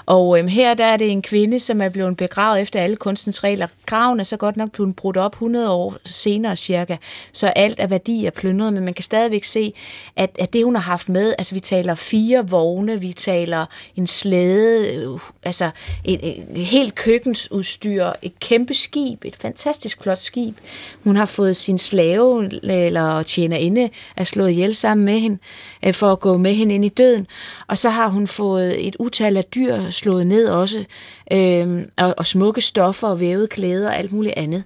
[0.06, 3.44] Og øhm, her der er det en kvinde, som er blevet begravet efter alle kunstens
[3.44, 3.68] regler.
[3.86, 6.98] Graven er så godt nok blevet brudt op 100 år senere cirka,
[7.32, 9.74] så alt af værdi er plyndret, men man kan stadigvæk se,
[10.16, 14.08] at, at det hun har haft med, altså vi taler fire vogne, vi taler en
[14.08, 15.70] slæde, øh, altså
[16.04, 20.58] et, et, et helt køkkensudstyr, et kæmpe skib, et fantastisk flot skib.
[21.04, 25.38] Hun har fået sin slave øh, eller tjenerinde er slået ihjel sammen sammen med hende,
[25.86, 27.28] øh, for at gå med hende ind i døden.
[27.68, 30.86] Og så har hun fået et utal af dyr slået ned også,
[31.32, 34.64] øh, og, og smukke stoffer og vævede klæder og alt muligt andet.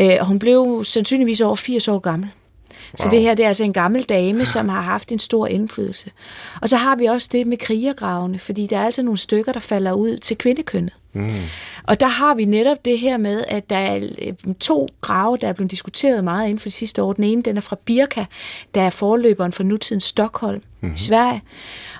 [0.00, 2.28] Øh, og hun blev sandsynligvis over 80 år gammel.
[2.86, 3.04] Wow.
[3.04, 6.10] Så det her det er altså en gammel dame, som har haft en stor indflydelse.
[6.62, 9.60] Og så har vi også det med krigergravene, fordi der er altså nogle stykker, der
[9.60, 10.92] falder ud til kvindekønnet.
[11.12, 11.28] Mm.
[11.84, 15.48] Og der har vi netop det her med, at der er øh, to grave, der
[15.48, 17.12] er blevet diskuteret meget inden for de sidste år.
[17.12, 18.24] Den ene, den er fra Birka,
[18.74, 20.94] der er forløberen for nutidens Stockholm mm.
[20.94, 21.42] i Sverige.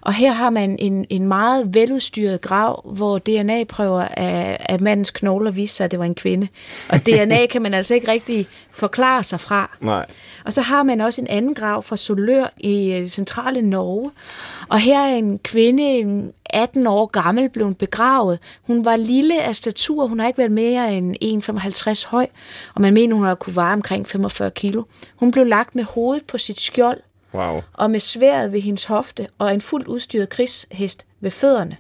[0.07, 5.51] Og her har man en, en meget veludstyret grav, hvor DNA-prøver af, af mandens knogler
[5.51, 6.49] viste sig, at det var en kvinde.
[6.89, 9.77] Og DNA kan man altså ikke rigtig forklare sig fra.
[9.81, 10.07] Nej.
[10.45, 14.11] Og så har man også en anden grav fra Solør i øh, centrale Norge.
[14.69, 18.39] Og her er en kvinde, 18 år gammel, blevet begravet.
[18.63, 21.17] Hun var lille af statur, hun har ikke været mere end
[21.49, 22.27] 1,55 høj,
[22.75, 24.83] og man mener, hun har kunne veje omkring 45 kilo.
[25.17, 27.01] Hun blev lagt med hovedet på sit skjold,
[27.35, 27.61] wow.
[27.73, 31.77] og med sværet ved hendes hofte, og en fuldt udstyret krigshest ved fødderne.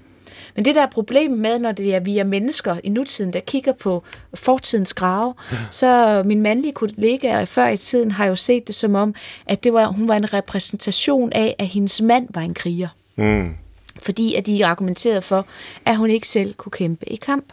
[0.55, 3.41] Men det der er problemet med, når det er vi er mennesker i nutiden, der
[3.41, 4.03] kigger på
[4.35, 5.35] fortidens grave,
[5.71, 9.15] så min mandlige kollega før i tiden har jo set det som om,
[9.47, 12.89] at det var, hun var en repræsentation af, at hendes mand var en kriger.
[13.17, 13.57] Mm.
[14.03, 15.47] Fordi at de argumenterede for,
[15.85, 17.53] at hun ikke selv kunne kæmpe i kamp.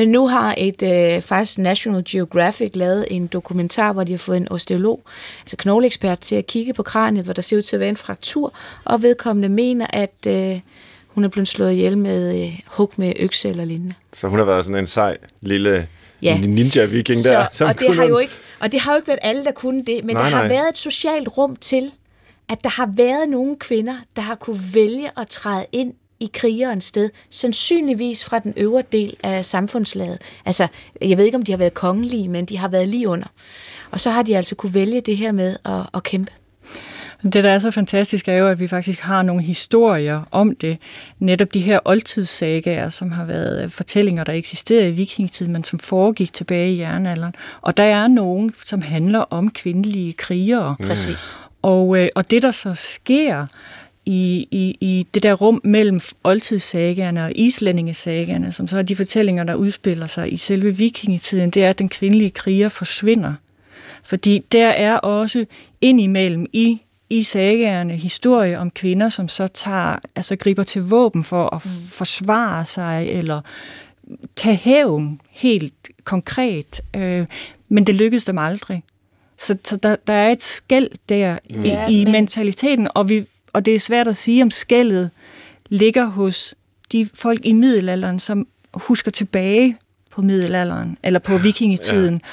[0.00, 4.36] Men nu har et øh, faktisk National Geographic lavet en dokumentar, hvor de har fået
[4.36, 5.02] en osteolog,
[5.40, 7.96] altså knogleekspert, til at kigge på kraniet, hvor der ser ud til at være en
[7.96, 8.52] fraktur,
[8.84, 10.60] og vedkommende mener, at øh,
[11.06, 13.94] hun er blevet slået ihjel med øh, hug med økse eller lignende.
[14.12, 15.88] Så hun har været sådan en sej lille
[16.22, 16.36] ja.
[16.36, 17.46] ninja-viking der.
[17.52, 19.84] Så, og, det har jo ikke, og det har jo ikke været alle, der kunne
[19.84, 20.48] det, men nej, der har nej.
[20.48, 21.90] været et socialt rum til,
[22.48, 26.84] at der har været nogle kvinder, der har kunne vælge at træde ind i krigerens
[26.84, 30.18] sted, sandsynligvis fra den øvre del af samfundslaget.
[30.46, 30.66] Altså,
[31.00, 33.26] jeg ved ikke, om de har været kongelige, men de har været lige under.
[33.90, 36.32] Og så har de altså kunne vælge det her med at, at kæmpe.
[37.22, 40.78] Det, der er så fantastisk, er jo, at vi faktisk har nogle historier om det.
[41.18, 45.78] Netop de her oldtidssagager, som har været øh, fortællinger, der eksisterede i vikingetiden, men som
[45.78, 47.34] foregik tilbage i jernalderen.
[47.60, 50.76] Og der er nogen, som handler om kvindelige krigere.
[50.86, 51.36] Præcis.
[51.62, 53.46] Og, øh, og det, der så sker
[54.06, 59.44] i, i, i det der rum mellem oldtidssagerne og islændingesagerne, som så er de fortællinger,
[59.44, 63.34] der udspiller sig i selve vikingetiden, det er, at den kvindelige kriger forsvinder.
[64.02, 65.46] Fordi der er også
[65.80, 66.80] indimellem i
[67.10, 71.70] i sagerne historie om kvinder, som så tager, altså griber til våben for at mm.
[71.88, 73.40] forsvare sig, eller
[74.36, 75.74] tage hævn helt
[76.04, 76.80] konkret.
[76.96, 77.26] Øh,
[77.68, 78.82] men det lykkedes dem aldrig.
[79.38, 81.64] Så, så der, der er et skæld der mm.
[81.64, 82.12] i, i men...
[82.12, 85.10] mentaliteten, og, vi, og det er svært at sige, om skældet
[85.68, 86.54] ligger hos
[86.92, 89.76] de folk i middelalderen, som husker tilbage
[90.10, 92.28] på middelalderen, eller på vikingetiden, ja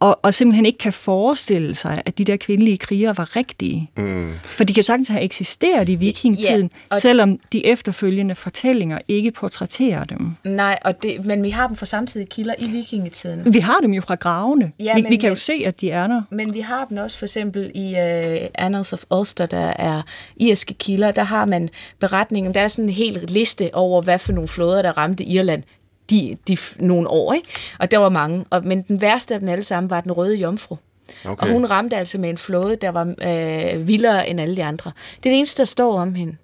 [0.00, 3.90] og, og simpelthen ikke kan forestille sig, at de der kvindelige krigere var rigtige.
[3.96, 4.32] Mm.
[4.44, 10.04] For de kan sagtens have eksisteret i vikingetiden, ja, selvom de efterfølgende fortællinger ikke portrætterer
[10.04, 10.36] dem.
[10.44, 13.54] Nej, og det, men vi har dem fra samtidige kilder i vikingetiden.
[13.54, 14.72] Vi har dem jo fra gravene.
[14.78, 16.22] Ja, vi, vi kan jo se, at de er der.
[16.30, 20.02] Men vi har dem også for eksempel i uh, Annals of Ulster, der er
[20.36, 21.10] irske kilder.
[21.10, 24.82] Der har man beretningen, der er sådan en hel liste over, hvad for nogle flåder,
[24.82, 25.62] der ramte Irland
[26.10, 27.48] de, de, nogle år, ikke?
[27.78, 28.44] og der var mange.
[28.50, 30.76] Og, men den værste af dem alle sammen var den røde jomfru.
[31.24, 31.46] Okay.
[31.46, 34.92] Og hun ramte altså med en flåde, der var øh, vildere end alle de andre.
[35.10, 36.36] Det er det eneste, der står om hende.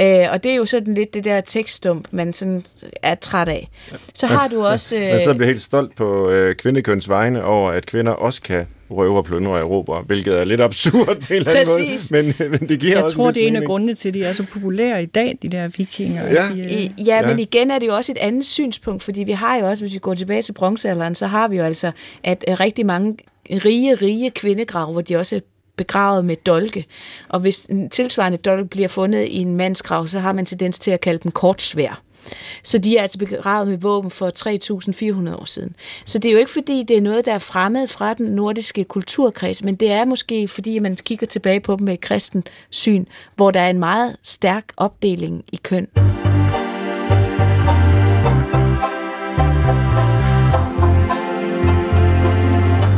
[0.00, 2.64] Øh, og det er jo sådan lidt det der tekststump, man sådan
[3.02, 3.68] er træt af.
[4.14, 4.96] Så har du også...
[4.96, 8.66] Øh, Men så bliver helt stolt på øh, kvindekøns vegne over, at kvinder også kan
[8.90, 12.10] røve og plyndre Europa, hvilket er lidt absurd på en eller anden Præcis.
[12.10, 12.22] måde.
[12.22, 14.24] Men, men det giver Jeg også tror, det er en af grundene til, at de
[14.24, 16.24] er så populære i dag, de der vikinger.
[16.24, 16.48] Ja.
[16.54, 17.06] De, øh...
[17.06, 19.82] ja, men igen er det jo også et andet synspunkt, fordi vi har jo også,
[19.82, 21.90] hvis vi går tilbage til bronzealderen, så har vi jo altså,
[22.22, 23.16] at rigtig mange
[23.50, 25.40] rige, rige kvindegrav, hvor de også er
[25.76, 26.84] begravet med dolke.
[27.28, 30.90] Og hvis en tilsvarende dolk bliver fundet i en mandsgrav, så har man tendens til
[30.90, 32.03] at kalde dem kortsvær.
[32.62, 34.30] Så de er altså begravet med våben for
[35.28, 35.76] 3.400 år siden.
[36.04, 38.84] Så det er jo ikke fordi, det er noget, der er fremmed fra den nordiske
[38.84, 43.04] kulturkreds, men det er måske fordi, man kigger tilbage på dem med et kristen syn,
[43.36, 45.88] hvor der er en meget stærk opdeling i køn.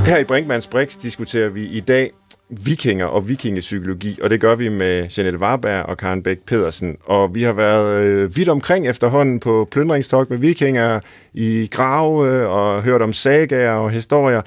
[0.06, 2.10] Her i Brinkmanns Brix diskuterer vi i dag
[2.48, 6.96] vikinger og vikingepsykologi, og det gør vi med Janette Warberg og Karen Bæk Pedersen.
[7.04, 11.00] Og vi har været øh, vidt omkring efterhånden på plyndringstok med vikinger
[11.34, 14.42] i grave øh, og hørt om sagaer og historier.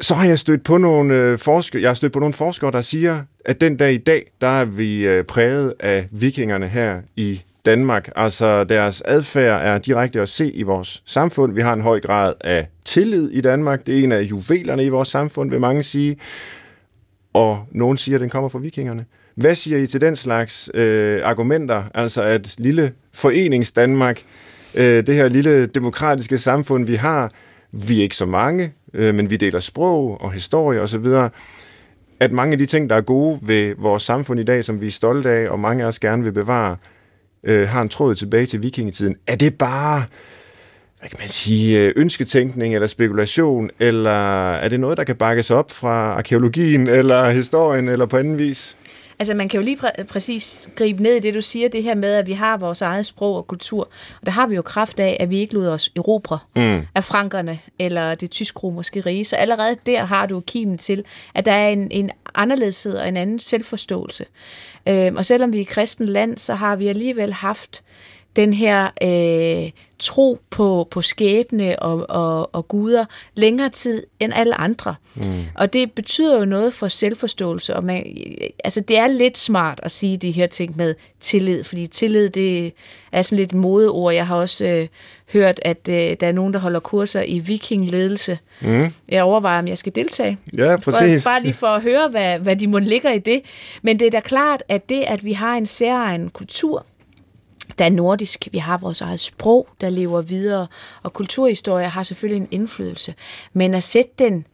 [0.00, 2.82] Så har jeg stødt på nogle øh, forskere, jeg har stødt på nogle forskere, der
[2.82, 7.42] siger, at den dag i dag, der er vi øh, præget af vikingerne her i
[7.64, 8.10] Danmark.
[8.16, 11.54] Altså deres adfærd er direkte at se i vores samfund.
[11.54, 13.86] Vi har en høj grad af tillid i Danmark.
[13.86, 16.16] Det er en af juvelerne i vores samfund, vil mange sige.
[17.32, 19.04] og nogen siger, at den kommer fra vikingerne.
[19.34, 21.82] Hvad siger I til den slags øh, argumenter?
[21.94, 24.22] Altså at lille forenings Danmark,
[24.74, 27.30] øh, det her lille demokratiske samfund, vi har,
[27.72, 31.06] vi er ikke så mange, øh, men vi deler sprog og historie osv.,
[32.20, 34.86] at mange af de ting, der er gode ved vores samfund i dag, som vi
[34.86, 36.76] er stolte af, og mange af os gerne vil bevare,
[37.44, 39.16] øh, har en tråd tilbage til vikingetiden.
[39.26, 40.02] Er det bare
[41.00, 45.50] hvad kan man sige, øh, ønsketænkning eller spekulation, eller er det noget, der kan bakkes
[45.50, 48.76] op fra arkeologien eller historien eller på anden vis?
[49.18, 51.94] Altså man kan jo lige præ- præcis gribe ned i det, du siger, det her
[51.94, 53.88] med, at vi har vores eget sprog og kultur.
[54.20, 56.86] Og der har vi jo kraft af, at vi ikke lod os erobre mm.
[56.94, 59.24] af frankerne eller det tysk-romerske rige.
[59.24, 63.16] Så allerede der har du kimen til, at der er en, en anderledeshed og en
[63.16, 64.24] anden selvforståelse.
[64.88, 67.82] Øhm, og selvom vi er et kristen land, så har vi alligevel haft
[68.36, 73.04] den her øh, tro på, på skæbne og, og, og guder
[73.34, 74.94] længere tid end alle andre.
[75.14, 75.22] Mm.
[75.54, 77.76] Og det betyder jo noget for selvforståelse.
[77.76, 78.16] Og man,
[78.64, 82.72] altså det er lidt smart at sige de her ting med tillid, fordi tillid det
[83.12, 84.14] er sådan lidt modeord.
[84.14, 84.88] Jeg har også øh,
[85.32, 88.38] hørt, at øh, der er nogen, der holder kurser i vikingledelse.
[88.60, 88.86] Mm.
[89.08, 90.38] Jeg overvejer, om jeg skal deltage.
[90.56, 91.22] Ja, præcis.
[91.22, 93.42] For, bare lige for at høre, hvad, hvad de må ligger i det.
[93.82, 96.86] Men det er da klart, at det, at vi har en særegen kultur,
[97.78, 100.66] der er nordisk, vi har vores eget sprog, der lever videre,
[101.02, 103.14] og kulturhistorie har selvfølgelig en indflydelse.
[103.52, 104.46] Men at sætte den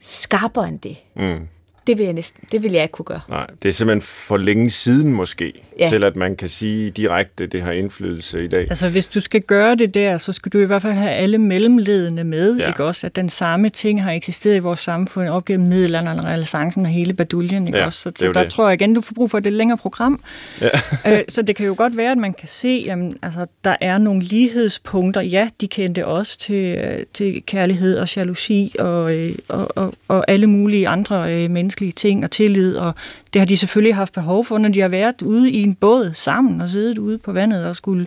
[0.00, 1.48] skarpere end det, mm
[1.90, 3.20] det vil jeg næsten, det vil jeg ikke kunne gøre.
[3.28, 5.88] Nej, det er simpelthen for længe siden måske, ja.
[5.88, 8.60] til at man kan sige direkte, det har indflydelse i dag.
[8.60, 11.38] Altså hvis du skal gøre det der, så skal du i hvert fald have alle
[11.38, 12.68] mellemledende med, ja.
[12.68, 13.06] ikke også?
[13.06, 16.92] At den samme ting har eksisteret i vores samfund op gennem middelalderen og renaissancen og
[16.92, 17.98] hele baduljen, ikke ja, også?
[17.98, 18.52] Så, så der det.
[18.52, 20.20] tror jeg igen, du får brug for det længere program.
[20.60, 20.68] Ja.
[21.12, 23.98] øh, så det kan jo godt være, at man kan se, at altså, der er
[23.98, 25.20] nogle lighedspunkter.
[25.20, 30.24] Ja, de kendte også til, øh, til kærlighed og jalousi og, øh, og, og, og
[30.28, 32.94] alle mulige andre øh, mennesker menneskelige ting og tillid, og
[33.32, 36.12] det har de selvfølgelig haft behov for, når de har været ude i en båd
[36.14, 38.06] sammen og siddet ude på vandet og skulle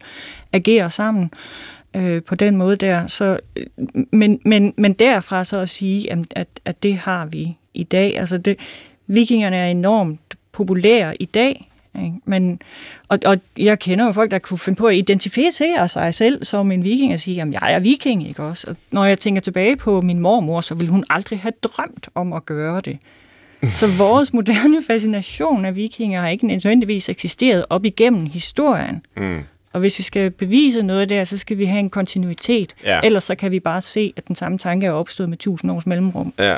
[0.53, 1.31] agere sammen
[1.93, 3.07] øh, på den måde der.
[3.07, 3.65] Så, øh,
[4.11, 8.17] men, men, men derfra så at sige, at, at det har vi i dag.
[8.19, 8.57] Altså det,
[9.07, 10.19] vikingerne er enormt
[10.51, 12.17] populære i dag, ikke?
[12.25, 12.59] Men,
[13.07, 16.71] og, og jeg kender jo folk, der kunne finde på at identificere sig selv som
[16.71, 18.67] en viking og sige, at jeg er viking, ikke også?
[18.69, 22.33] Og når jeg tænker tilbage på min mormor, så ville hun aldrig have drømt om
[22.33, 22.97] at gøre det.
[23.67, 29.05] Så vores moderne fascination af vikinger har ikke nødvendigvis eksisteret op igennem historien.
[29.17, 29.39] Mm.
[29.73, 32.75] Og hvis vi skal bevise noget der, så skal vi have en kontinuitet.
[32.83, 32.99] Ja.
[33.03, 35.85] Ellers så kan vi bare se, at den samme tanke er opstået med tusind års
[35.85, 36.33] mellemrum.
[36.39, 36.57] Ja.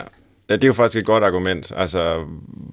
[0.49, 1.71] Ja, det er jo faktisk et godt argument.
[1.75, 2.25] Altså,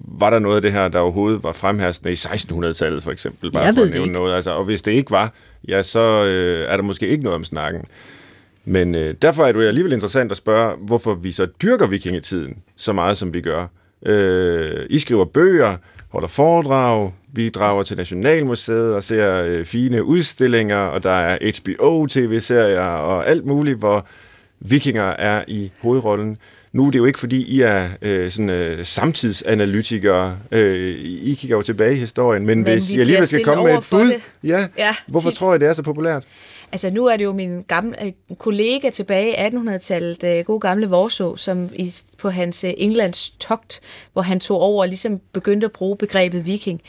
[0.07, 3.51] var der noget af det her, der overhovedet var fremherskende i 1600-tallet, for eksempel?
[3.51, 4.13] Bare jeg for at nævne ikke.
[4.13, 4.35] noget.
[4.35, 5.33] Altså, og hvis det ikke var,
[5.67, 7.85] ja, så øh, er der måske ikke noget om snakken.
[8.65, 12.57] Men øh, derfor er det jo alligevel interessant at spørge, hvorfor vi så dyrker vikingetiden
[12.75, 13.67] så meget, som vi gør.
[14.05, 15.77] Øh, I skriver bøger,
[16.09, 22.81] holder foredrag, vi drager til Nationalmuseet og ser øh, fine udstillinger, og der er HBO-tv-serier
[22.81, 24.07] og alt muligt, hvor
[24.59, 26.37] vikinger er i hovedrollen.
[26.73, 30.37] Nu er det jo ikke, fordi I er øh, sådan, øh, samtidsanalytikere.
[30.51, 33.77] Øh, I kigger jo tilbage i historien, men, men hvis I alligevel skal komme med
[33.77, 34.11] et bud,
[34.43, 35.37] ja, ja, hvorfor tit.
[35.37, 36.23] tror I, det er så populært?
[36.73, 40.87] Altså nu er det jo min gamle øh, kollega tilbage i 1800-tallet, øh, god gamle
[40.87, 43.81] Vorså, som i, på hans øh, Englands togt,
[44.13, 46.81] hvor han tog over og ligesom begyndte at bruge begrebet viking,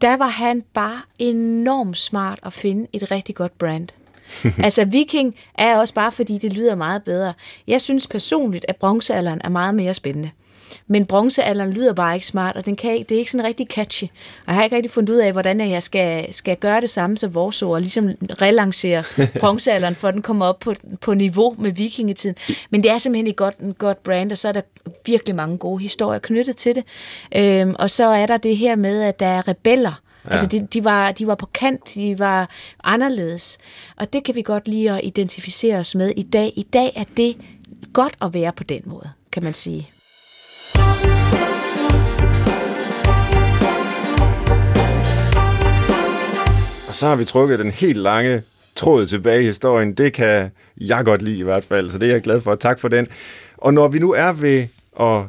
[0.00, 3.88] der var han bare enormt smart at finde et rigtig godt brand.
[4.64, 7.34] altså viking er også bare fordi det lyder meget bedre.
[7.66, 10.30] Jeg synes personligt, at bronzealderen er meget mere spændende.
[10.86, 14.04] Men bronzealderen lyder bare ikke smart, og den kan det er ikke sådan rigtig catchy.
[14.04, 14.10] Og
[14.46, 17.34] jeg har ikke rigtig fundet ud af, hvordan jeg skal, skal gøre det samme som
[17.34, 18.10] vores ord, og ligesom
[18.42, 19.04] relancere
[19.40, 22.36] bronzealderen, for at den kommer op på, på niveau med vikingetiden.
[22.70, 24.60] Men det er simpelthen et godt, et godt brand, og så er der
[25.06, 26.84] virkelig mange gode historier knyttet til det.
[27.36, 30.30] Øhm, og så er der det her med, at der er rebeller, Ja.
[30.30, 32.50] Altså, de, de, var, de var på kant, de var
[32.84, 33.58] anderledes.
[33.96, 36.52] Og det kan vi godt lide at identificere os med i dag.
[36.56, 37.36] I dag er det
[37.92, 39.90] godt at være på den måde, kan man sige.
[46.88, 48.42] Og så har vi trukket den helt lange
[48.74, 49.92] tråd tilbage i historien.
[49.92, 52.54] Det kan jeg godt lide i hvert fald, så det er jeg glad for.
[52.54, 53.06] Tak for den.
[53.56, 54.66] Og når vi nu er ved
[55.00, 55.22] at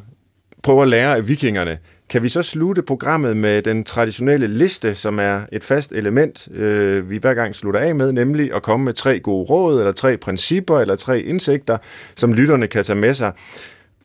[0.62, 1.78] prøve at lære af vikingerne,
[2.10, 7.10] kan vi så slutte programmet med den traditionelle liste, som er et fast element, øh,
[7.10, 10.16] vi hver gang slutter af med, nemlig at komme med tre gode råd, eller tre
[10.16, 11.78] principper, eller tre indsigter,
[12.16, 13.32] som lytterne kan tage med sig.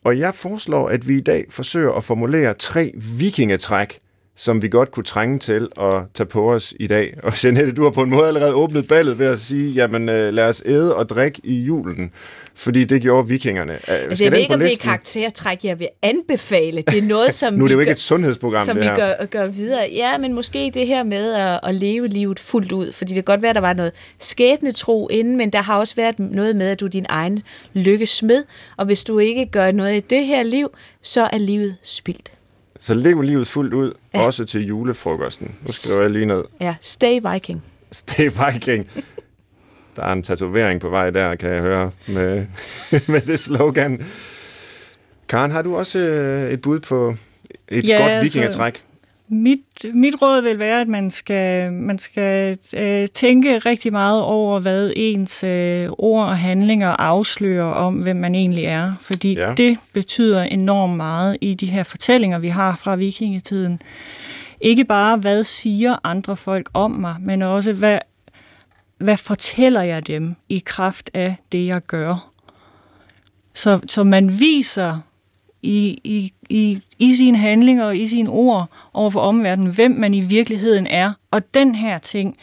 [0.03, 3.99] Og jeg foreslår, at vi i dag forsøger at formulere tre vikingetræk,
[4.39, 7.17] som vi godt kunne trænge til at tage på os i dag.
[7.23, 10.33] Og Jeanette, du har på en måde allerede åbnet ballet ved at sige, jamen øh,
[10.33, 12.11] lad os æde og drikke i julen,
[12.55, 13.79] fordi det gjorde vikingerne.
[13.87, 16.81] Altså, jeg ved ikke, om det er karaktertræk, jeg vil anbefale.
[16.81, 18.95] Det er noget, som nu er det jo ikke gør, et sundhedsprogram, som det her.
[18.95, 19.87] vi gør, gør videre.
[19.95, 23.33] Ja, men måske det her med at, at leve livet fuldt ud, fordi det kan
[23.33, 26.69] godt være, at der var noget skæbnetro inden, men der har også været noget med,
[26.69, 27.41] at du er din egen
[27.73, 28.43] lykkesmed,
[28.77, 30.69] og hvis du ikke gør noget i det her liv,
[31.01, 32.31] så er livet spildt.
[32.79, 34.21] Så lev livet fuldt ud, ja.
[34.21, 35.55] også til julefrokosten.
[35.61, 36.43] Nu skriver jeg lige ned.
[36.59, 37.63] Ja, stay viking.
[37.91, 38.87] Stay viking.
[39.95, 42.45] Der er en tatovering på vej der, kan jeg høre, med,
[43.13, 44.05] med det slogan.
[45.29, 47.15] Karen, har du også øh, et bud på
[47.67, 48.73] et ja, godt vikingetræk?
[48.73, 48.83] Altså,
[49.29, 49.59] mit,
[49.93, 54.93] mit råd vil være, at man skal, man skal øh, tænke rigtig meget over, hvad
[54.95, 58.93] ens øh, ord og handlinger afslører om, hvem man egentlig er.
[58.99, 59.53] Fordi ja.
[59.57, 63.81] det betyder enormt meget i de her fortællinger, vi har fra vikingetiden.
[64.61, 67.99] Ikke bare, hvad siger andre folk om mig, men også, hvad,
[68.97, 72.31] hvad fortæller jeg dem i kraft af det, jeg gør.
[73.53, 74.99] Så, så man viser
[75.61, 80.13] i, i, i, i sine handlinger og i sine ord over for omverdenen, hvem man
[80.13, 81.13] i virkeligheden er.
[81.31, 82.37] Og den her ting,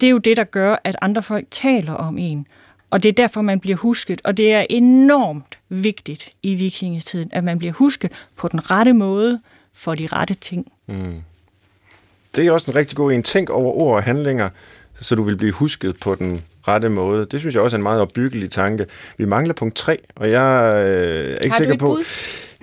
[0.00, 2.46] det er jo det, der gør, at andre folk taler om en.
[2.90, 4.20] Og det er derfor, man bliver husket.
[4.24, 9.40] Og det er enormt vigtigt i vikingetiden, at man bliver husket på den rette måde
[9.74, 10.72] for de rette ting.
[10.86, 11.22] Mm.
[12.36, 13.22] Det er også en rigtig god en.
[13.22, 14.48] Tænk over ord og handlinger,
[15.00, 17.26] så du vil blive husket på den rette måde.
[17.30, 18.86] Det synes jeg også er en meget opbyggelig tanke.
[19.18, 21.86] Vi mangler punkt 3, og jeg øh, er ikke Har sikker på...
[21.86, 22.04] Bud?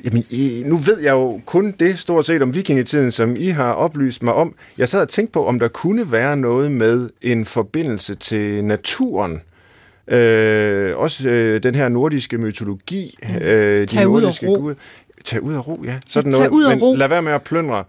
[0.05, 3.73] Jamen, I, nu ved jeg jo kun det stort set om vikingetiden, som I har
[3.73, 4.55] oplyst mig om.
[4.77, 9.41] Jeg sad og tænkte på, om der kunne være noget med en forbindelse til naturen.
[10.07, 13.17] Øh, også øh, den her nordiske mytologi.
[13.23, 13.35] Mm.
[13.35, 14.61] Øh, de Tag nordiske ud af ro.
[14.61, 14.75] Guder.
[15.25, 15.95] Tag ud af ro, ja.
[16.07, 16.49] Sådan noget.
[16.49, 16.95] Ud Men ro.
[16.95, 17.83] lad være med at plyndre.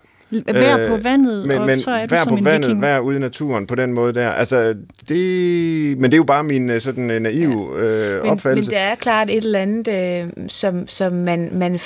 [0.46, 2.82] Vær på øh, vandet, men, og men så er vær du på som vandet, en
[2.82, 4.30] vær ude i naturen på den måde der.
[4.30, 4.74] Altså,
[5.08, 7.84] det, men det er jo bare min øh, sådan øh, naive ja.
[7.84, 8.70] øh, men, opfattelse.
[8.70, 11.78] Men det er klart et eller andet, øh, som, som man, man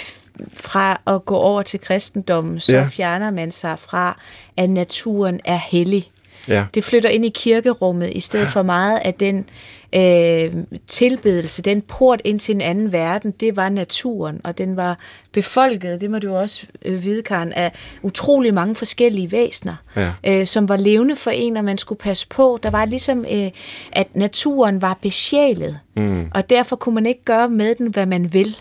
[0.52, 2.88] fra at gå over til kristendommen, så ja.
[2.90, 4.20] fjerner man sig fra,
[4.56, 6.10] at naturen er hellig.
[6.48, 6.66] Ja.
[6.74, 9.48] Det flytter ind i kirkerummet, i stedet for meget af den
[9.94, 10.54] øh,
[10.86, 14.98] tilbedelse, den port ind til en anden verden, det var naturen, og den var
[15.32, 17.72] befolket, det må du også øh, vide, Karen, af
[18.02, 20.12] utrolig mange forskellige væsener, ja.
[20.26, 22.58] øh, som var levende for en, og man skulle passe på.
[22.62, 23.50] Der var ligesom, øh,
[23.92, 26.30] at naturen var besjælet, mm.
[26.34, 28.56] og derfor kunne man ikke gøre med den, hvad man vil.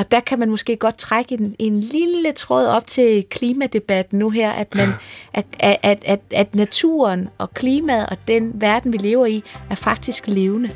[0.00, 4.30] Og der kan man måske godt trække en, en lille tråd op til klimadebatten nu
[4.30, 4.88] her, at, man,
[5.34, 10.24] at, at, at, at naturen og klimaet og den verden, vi lever i, er faktisk
[10.26, 10.70] levende.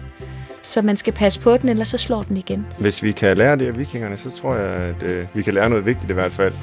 [0.63, 2.67] Så man skal passe på den, ellers så slår den igen.
[2.79, 5.69] Hvis vi kan lære det af vikingerne, så tror jeg, at øh, vi kan lære
[5.69, 6.55] noget vigtigt i hvert fald.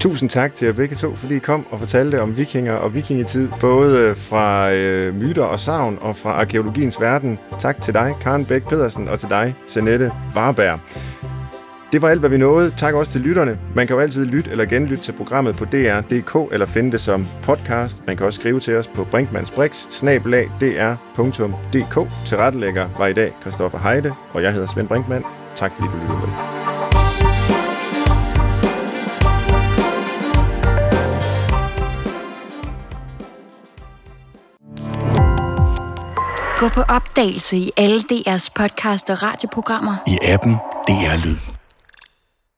[0.00, 3.48] Tusind tak til jer begge to, fordi I kom og fortalte om vikinger og vikingetid,
[3.60, 7.38] både fra øh, myter og savn og fra arkeologiens verden.
[7.58, 10.80] Tak til dig, Karen Bæk Pedersen, og til dig, Janette Varberg.
[11.92, 12.70] Det var alt, hvad vi nåede.
[12.70, 13.58] Tak også til lytterne.
[13.74, 17.26] Man kan jo altid lytte eller genlytte til programmet på dr.dk eller finde det som
[17.42, 18.06] podcast.
[18.06, 19.86] Man kan også skrive til os på brinkmannsbrix,
[21.16, 22.26] dr.dk.
[22.26, 25.24] Til rettelægger var i dag Christoffer Heide, og jeg hedder Svend Brinkmann.
[25.54, 26.28] Tak fordi du lyttede med.
[36.58, 39.96] Gå på opdagelse i alle DR's podcast og radioprogrammer.
[40.06, 40.52] I appen
[40.88, 41.57] DR Lyd.